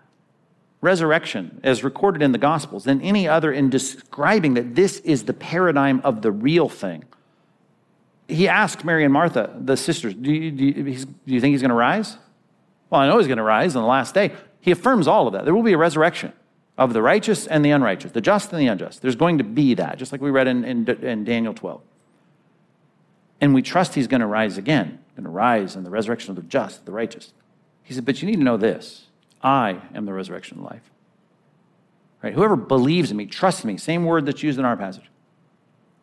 resurrection, 0.80 1.60
as 1.62 1.82
recorded 1.82 2.22
in 2.22 2.32
the 2.32 2.38
Gospels, 2.38 2.84
than 2.84 3.00
any 3.00 3.26
other 3.26 3.52
in 3.52 3.70
describing 3.70 4.54
that 4.54 4.74
this 4.74 4.98
is 5.00 5.24
the 5.24 5.32
paradigm 5.32 6.00
of 6.04 6.22
the 6.22 6.30
real 6.30 6.68
thing. 6.68 7.04
he 8.28 8.46
asked 8.46 8.84
Mary 8.84 9.04
and 9.04 9.12
Martha, 9.12 9.54
the 9.58 9.76
sisters, 9.76 10.14
do 10.14 10.30
you, 10.30 10.50
do 10.50 10.64
you, 10.64 10.72
do 10.74 11.08
you 11.26 11.40
think 11.40 11.52
he's 11.52 11.62
going 11.62 11.70
to 11.70 11.74
rise? 11.74 12.16
Well, 12.90 13.00
I 13.00 13.08
know 13.08 13.18
he's 13.18 13.26
going 13.26 13.38
to 13.38 13.42
rise 13.42 13.74
on 13.74 13.82
the 13.82 13.88
last 13.88 14.14
day. 14.14 14.32
He 14.60 14.70
affirms 14.70 15.08
all 15.08 15.26
of 15.26 15.32
that. 15.32 15.44
There 15.44 15.54
will 15.54 15.62
be 15.62 15.72
a 15.72 15.78
resurrection 15.78 16.32
of 16.76 16.92
the 16.92 17.02
righteous 17.02 17.46
and 17.46 17.64
the 17.64 17.70
unrighteous, 17.70 18.12
the 18.12 18.20
just 18.20 18.52
and 18.52 18.60
the 18.60 18.66
unjust. 18.66 19.02
There's 19.02 19.16
going 19.16 19.38
to 19.38 19.44
be 19.44 19.74
that, 19.74 19.98
just 19.98 20.12
like 20.12 20.20
we 20.20 20.30
read 20.30 20.46
in, 20.46 20.64
in, 20.64 20.88
in 21.04 21.24
Daniel 21.24 21.52
12. 21.52 21.80
And 23.40 23.54
we 23.54 23.62
trust 23.62 23.94
he's 23.94 24.06
going 24.06 24.20
to 24.20 24.26
rise 24.26 24.58
again, 24.58 24.98
going 25.16 25.24
to 25.24 25.30
rise 25.30 25.76
in 25.76 25.84
the 25.84 25.90
resurrection 25.90 26.30
of 26.30 26.36
the 26.36 26.42
just, 26.42 26.86
the 26.86 26.92
righteous. 26.92 27.32
He 27.82 27.94
said, 27.94 28.04
But 28.04 28.22
you 28.22 28.28
need 28.28 28.36
to 28.36 28.42
know 28.42 28.56
this 28.56 29.07
I 29.42 29.80
am 29.94 30.04
the 30.04 30.12
resurrection 30.12 30.58
of 30.58 30.64
life. 30.64 30.90
Right? 32.22 32.34
Whoever 32.34 32.56
believes 32.56 33.10
in 33.10 33.16
me, 33.16 33.26
trusts 33.26 33.64
me, 33.64 33.76
same 33.76 34.04
word 34.04 34.26
that's 34.26 34.42
used 34.42 34.58
in 34.58 34.64
our 34.64 34.76
passage. 34.76 35.08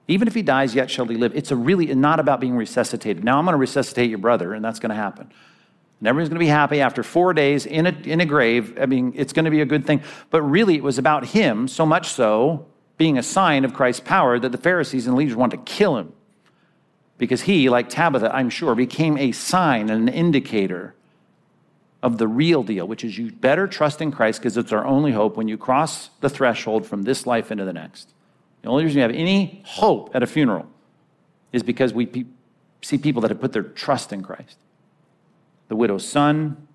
Even 0.08 0.28
if 0.28 0.36
he 0.36 0.42
dies, 0.42 0.76
yet 0.76 0.92
shall 0.92 1.06
he 1.06 1.16
live. 1.16 1.36
It's 1.36 1.52
a 1.52 1.56
really 1.56 1.94
not 1.94 2.20
about 2.20 2.40
being 2.40 2.56
resuscitated. 2.56 3.24
Now 3.24 3.40
I'm 3.40 3.46
going 3.46 3.54
to 3.54 3.58
resuscitate 3.58 4.10
your 4.10 4.20
brother, 4.20 4.54
and 4.54 4.64
that's 4.64 4.80
going 4.80 4.92
to 4.92 4.96
happen. 4.96 5.32
And 6.00 6.08
everyone's 6.08 6.30
going 6.30 6.40
to 6.40 6.46
be 6.46 6.50
happy 6.50 6.82
after 6.82 7.04
four 7.04 7.34
days 7.34 7.66
in 7.66 7.88
a, 7.88 7.90
in 7.90 8.22
a 8.22 8.26
grave. 8.26 8.78
I 8.80 8.86
mean, 8.86 9.14
it's 9.16 9.34
going 9.34 9.46
to 9.46 9.52
be 9.52 9.62
a 9.62 9.66
good 9.66 9.86
thing. 9.86 10.04
But 10.30 10.44
really, 10.44 10.76
it 10.76 10.84
was 10.84 10.98
about 10.98 11.26
him, 11.26 11.68
so 11.68 11.86
much 11.86 12.10
so, 12.10 12.68
being 12.98 13.18
a 13.18 13.24
sign 13.24 13.66
of 13.66 13.74
Christ's 13.74 14.02
power 14.02 14.40
that 14.40 14.52
the 14.52 14.58
Pharisees 14.58 15.08
and 15.08 15.16
leaders 15.16 15.36
wanted 15.36 15.58
to 15.58 15.64
kill 15.64 15.98
him. 15.98 16.14
Because 17.18 17.42
he, 17.42 17.70
like 17.70 17.90
Tabitha, 17.90 18.34
I'm 18.34 18.50
sure, 18.50 18.76
became 18.76 19.18
a 19.18 19.32
sign 19.32 19.90
and 19.90 20.08
an 20.08 20.14
indicator 20.14 20.96
of 22.06 22.20
the 22.20 22.28
real 22.28 22.62
deal, 22.62 22.88
which 22.88 23.04
is 23.04 23.18
you 23.18 23.32
better 23.32 23.68
trust 23.68 24.00
in 24.00 24.12
Christ 24.12 24.40
because 24.40 24.56
it's 24.58 24.72
our 24.72 24.86
only 24.86 25.12
hope 25.12 25.36
when 25.36 25.48
you 25.48 25.58
cross 25.58 26.12
the 26.22 26.30
threshold 26.30 26.86
from 26.86 27.02
this 27.02 27.26
life 27.26 27.52
into 27.52 27.66
the 27.66 27.74
next. 27.74 28.14
The 28.62 28.70
only 28.70 28.84
reason 28.84 28.98
you 28.98 29.02
have 29.02 29.12
any 29.12 29.64
hope 29.66 30.12
at 30.14 30.22
a 30.22 30.28
funeral 30.28 30.68
is 31.52 31.64
because 31.64 31.96
we 31.96 32.06
pe- 32.06 32.26
see 32.84 33.00
people 33.00 33.24
that 33.24 33.32
have 33.32 33.42
put 33.42 33.54
their 33.54 33.64
trust 33.64 34.14
in 34.14 34.22
Christ. 34.22 34.58
The 35.68 35.76
widow's 35.76 36.08
son, 36.08 36.68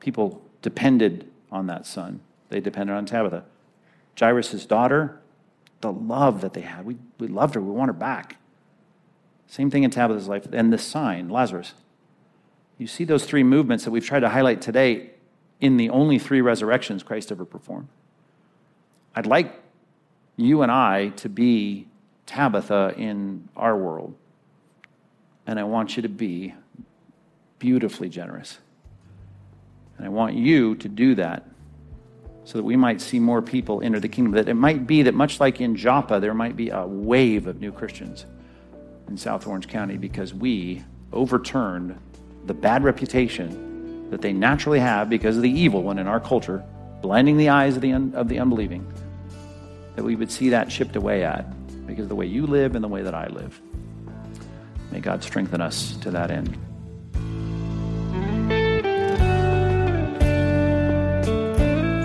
people 0.00 0.42
depended 0.62 1.30
on 1.52 1.68
that 1.68 1.86
son. 1.86 2.18
They 2.48 2.58
depended 2.58 2.96
on 2.96 3.06
Tabitha. 3.06 3.44
Jairus' 4.18 4.66
daughter, 4.66 5.20
the 5.80 5.92
love 5.92 6.40
that 6.40 6.54
they 6.54 6.62
had. 6.62 6.84
We, 6.84 6.96
we 7.20 7.28
loved 7.28 7.54
her. 7.54 7.60
We 7.60 7.70
want 7.70 7.88
her 7.88 7.92
back. 7.92 8.36
Same 9.46 9.70
thing 9.70 9.84
in 9.84 9.92
Tabitha's 9.92 10.26
life. 10.26 10.48
And 10.52 10.72
the 10.72 10.78
sign, 10.78 11.28
Lazarus. 11.28 11.74
You 12.80 12.86
see 12.86 13.04
those 13.04 13.26
three 13.26 13.42
movements 13.42 13.84
that 13.84 13.90
we've 13.90 14.06
tried 14.06 14.20
to 14.20 14.30
highlight 14.30 14.62
today 14.62 15.10
in 15.60 15.76
the 15.76 15.90
only 15.90 16.18
three 16.18 16.40
resurrections 16.40 17.02
Christ 17.02 17.30
ever 17.30 17.44
performed. 17.44 17.88
I'd 19.14 19.26
like 19.26 19.60
you 20.36 20.62
and 20.62 20.72
I 20.72 21.10
to 21.16 21.28
be 21.28 21.88
Tabitha 22.24 22.94
in 22.96 23.50
our 23.54 23.76
world. 23.76 24.14
And 25.46 25.60
I 25.60 25.64
want 25.64 25.96
you 25.96 26.02
to 26.02 26.08
be 26.08 26.54
beautifully 27.58 28.08
generous. 28.08 28.60
And 29.98 30.06
I 30.06 30.08
want 30.08 30.36
you 30.36 30.74
to 30.76 30.88
do 30.88 31.14
that 31.16 31.46
so 32.44 32.56
that 32.56 32.64
we 32.64 32.76
might 32.76 33.02
see 33.02 33.20
more 33.20 33.42
people 33.42 33.82
enter 33.82 34.00
the 34.00 34.08
kingdom. 34.08 34.32
That 34.32 34.48
it 34.48 34.54
might 34.54 34.86
be 34.86 35.02
that, 35.02 35.12
much 35.12 35.38
like 35.38 35.60
in 35.60 35.76
Joppa, 35.76 36.18
there 36.18 36.32
might 36.32 36.56
be 36.56 36.70
a 36.70 36.86
wave 36.86 37.46
of 37.46 37.60
new 37.60 37.72
Christians 37.72 38.24
in 39.06 39.18
South 39.18 39.46
Orange 39.46 39.68
County 39.68 39.98
because 39.98 40.32
we 40.32 40.82
overturned 41.12 41.98
the 42.50 42.54
bad 42.54 42.82
reputation 42.82 44.10
that 44.10 44.22
they 44.22 44.32
naturally 44.32 44.80
have 44.80 45.08
because 45.08 45.36
of 45.36 45.42
the 45.42 45.48
evil 45.48 45.84
one 45.84 46.00
in 46.00 46.08
our 46.08 46.18
culture, 46.18 46.64
blinding 47.00 47.36
the 47.36 47.48
eyes 47.48 47.76
of 47.76 47.80
the, 47.80 47.92
un- 47.92 48.12
of 48.16 48.26
the 48.26 48.40
unbelieving 48.40 48.84
that 49.94 50.02
we 50.02 50.16
would 50.16 50.32
see 50.32 50.48
that 50.48 50.68
chipped 50.68 50.96
away 50.96 51.22
at 51.22 51.46
because 51.86 52.06
of 52.06 52.08
the 52.08 52.16
way 52.16 52.26
you 52.26 52.48
live 52.48 52.74
and 52.74 52.82
the 52.82 52.88
way 52.88 53.02
that 53.02 53.14
I 53.14 53.28
live. 53.28 53.60
May 54.90 54.98
God 54.98 55.22
strengthen 55.22 55.60
us 55.60 55.96
to 55.98 56.10
that 56.10 56.32
end. 56.32 56.58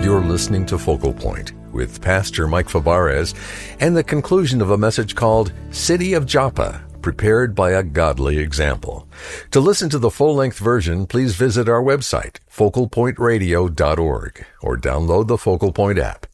You're 0.04 0.22
listening 0.22 0.64
to 0.66 0.78
Focal 0.78 1.12
Point 1.12 1.54
with 1.72 2.00
Pastor 2.00 2.46
Mike 2.46 2.68
Fabarez 2.68 3.34
and 3.80 3.96
the 3.96 4.04
conclusion 4.04 4.62
of 4.62 4.70
a 4.70 4.78
message 4.78 5.16
called 5.16 5.52
City 5.72 6.12
of 6.12 6.24
Joppa, 6.24 6.84
prepared 7.02 7.56
by 7.56 7.72
a 7.72 7.82
godly 7.82 8.38
example. 8.38 8.95
To 9.50 9.60
listen 9.60 9.88
to 9.90 9.98
the 9.98 10.10
full-length 10.10 10.58
version, 10.58 11.06
please 11.06 11.36
visit 11.36 11.68
our 11.68 11.82
website, 11.82 12.38
focalpointradio.org, 12.50 14.46
or 14.62 14.76
download 14.76 15.26
the 15.28 15.38
Focal 15.38 15.72
Point 15.72 15.98
app. 15.98 16.26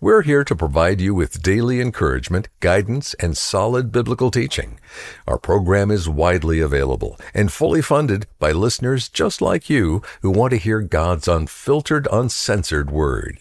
We're 0.00 0.22
here 0.22 0.42
to 0.44 0.56
provide 0.56 1.00
you 1.00 1.14
with 1.14 1.42
daily 1.42 1.80
encouragement, 1.80 2.48
guidance, 2.58 3.14
and 3.20 3.36
solid 3.36 3.92
biblical 3.92 4.30
teaching. 4.30 4.80
Our 5.28 5.38
program 5.38 5.90
is 5.90 6.08
widely 6.08 6.58
available 6.60 7.20
and 7.32 7.52
fully 7.52 7.82
funded 7.82 8.26
by 8.40 8.50
listeners 8.50 9.08
just 9.08 9.40
like 9.40 9.70
you 9.70 10.02
who 10.22 10.30
want 10.30 10.50
to 10.52 10.56
hear 10.56 10.80
God's 10.80 11.28
unfiltered, 11.28 12.08
uncensored 12.10 12.90
word. 12.90 13.38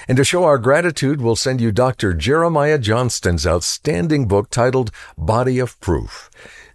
And 0.09 0.16
to 0.16 0.25
show 0.25 0.42
our 0.44 0.59
gratitude, 0.59 1.20
we'll 1.20 1.37
send 1.37 1.61
you 1.61 1.70
Dr. 1.70 2.14
Jeremiah 2.14 2.79
Johnston's 2.79 3.46
outstanding 3.46 4.27
book 4.27 4.48
titled 4.51 4.90
Body 5.16 5.59
of 5.59 5.79
Proof. 5.81 6.31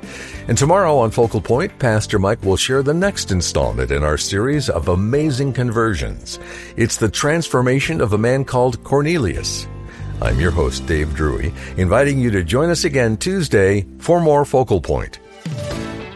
And 0.48 0.56
tomorrow 0.56 0.96
on 0.96 1.10
Focal 1.10 1.42
Point, 1.42 1.78
Pastor 1.78 2.18
Mike 2.18 2.42
will 2.42 2.56
share 2.56 2.82
the 2.82 2.94
next 2.94 3.30
installment 3.30 3.90
in 3.90 4.02
our 4.02 4.16
series 4.16 4.70
of 4.70 4.88
amazing 4.88 5.52
conversions. 5.52 6.38
It's 6.74 6.96
the 6.96 7.10
transformation 7.10 8.00
of 8.00 8.14
a 8.14 8.18
man 8.18 8.46
called 8.46 8.82
Cornelius. 8.82 9.66
I'm 10.22 10.40
your 10.40 10.50
host, 10.50 10.86
Dave 10.86 11.14
Drury, 11.14 11.52
inviting 11.76 12.18
you 12.18 12.30
to 12.30 12.42
join 12.42 12.70
us 12.70 12.84
again 12.84 13.18
Tuesday 13.18 13.84
for 13.98 14.22
more 14.22 14.46
Focal 14.46 14.80
Point. 14.80 15.18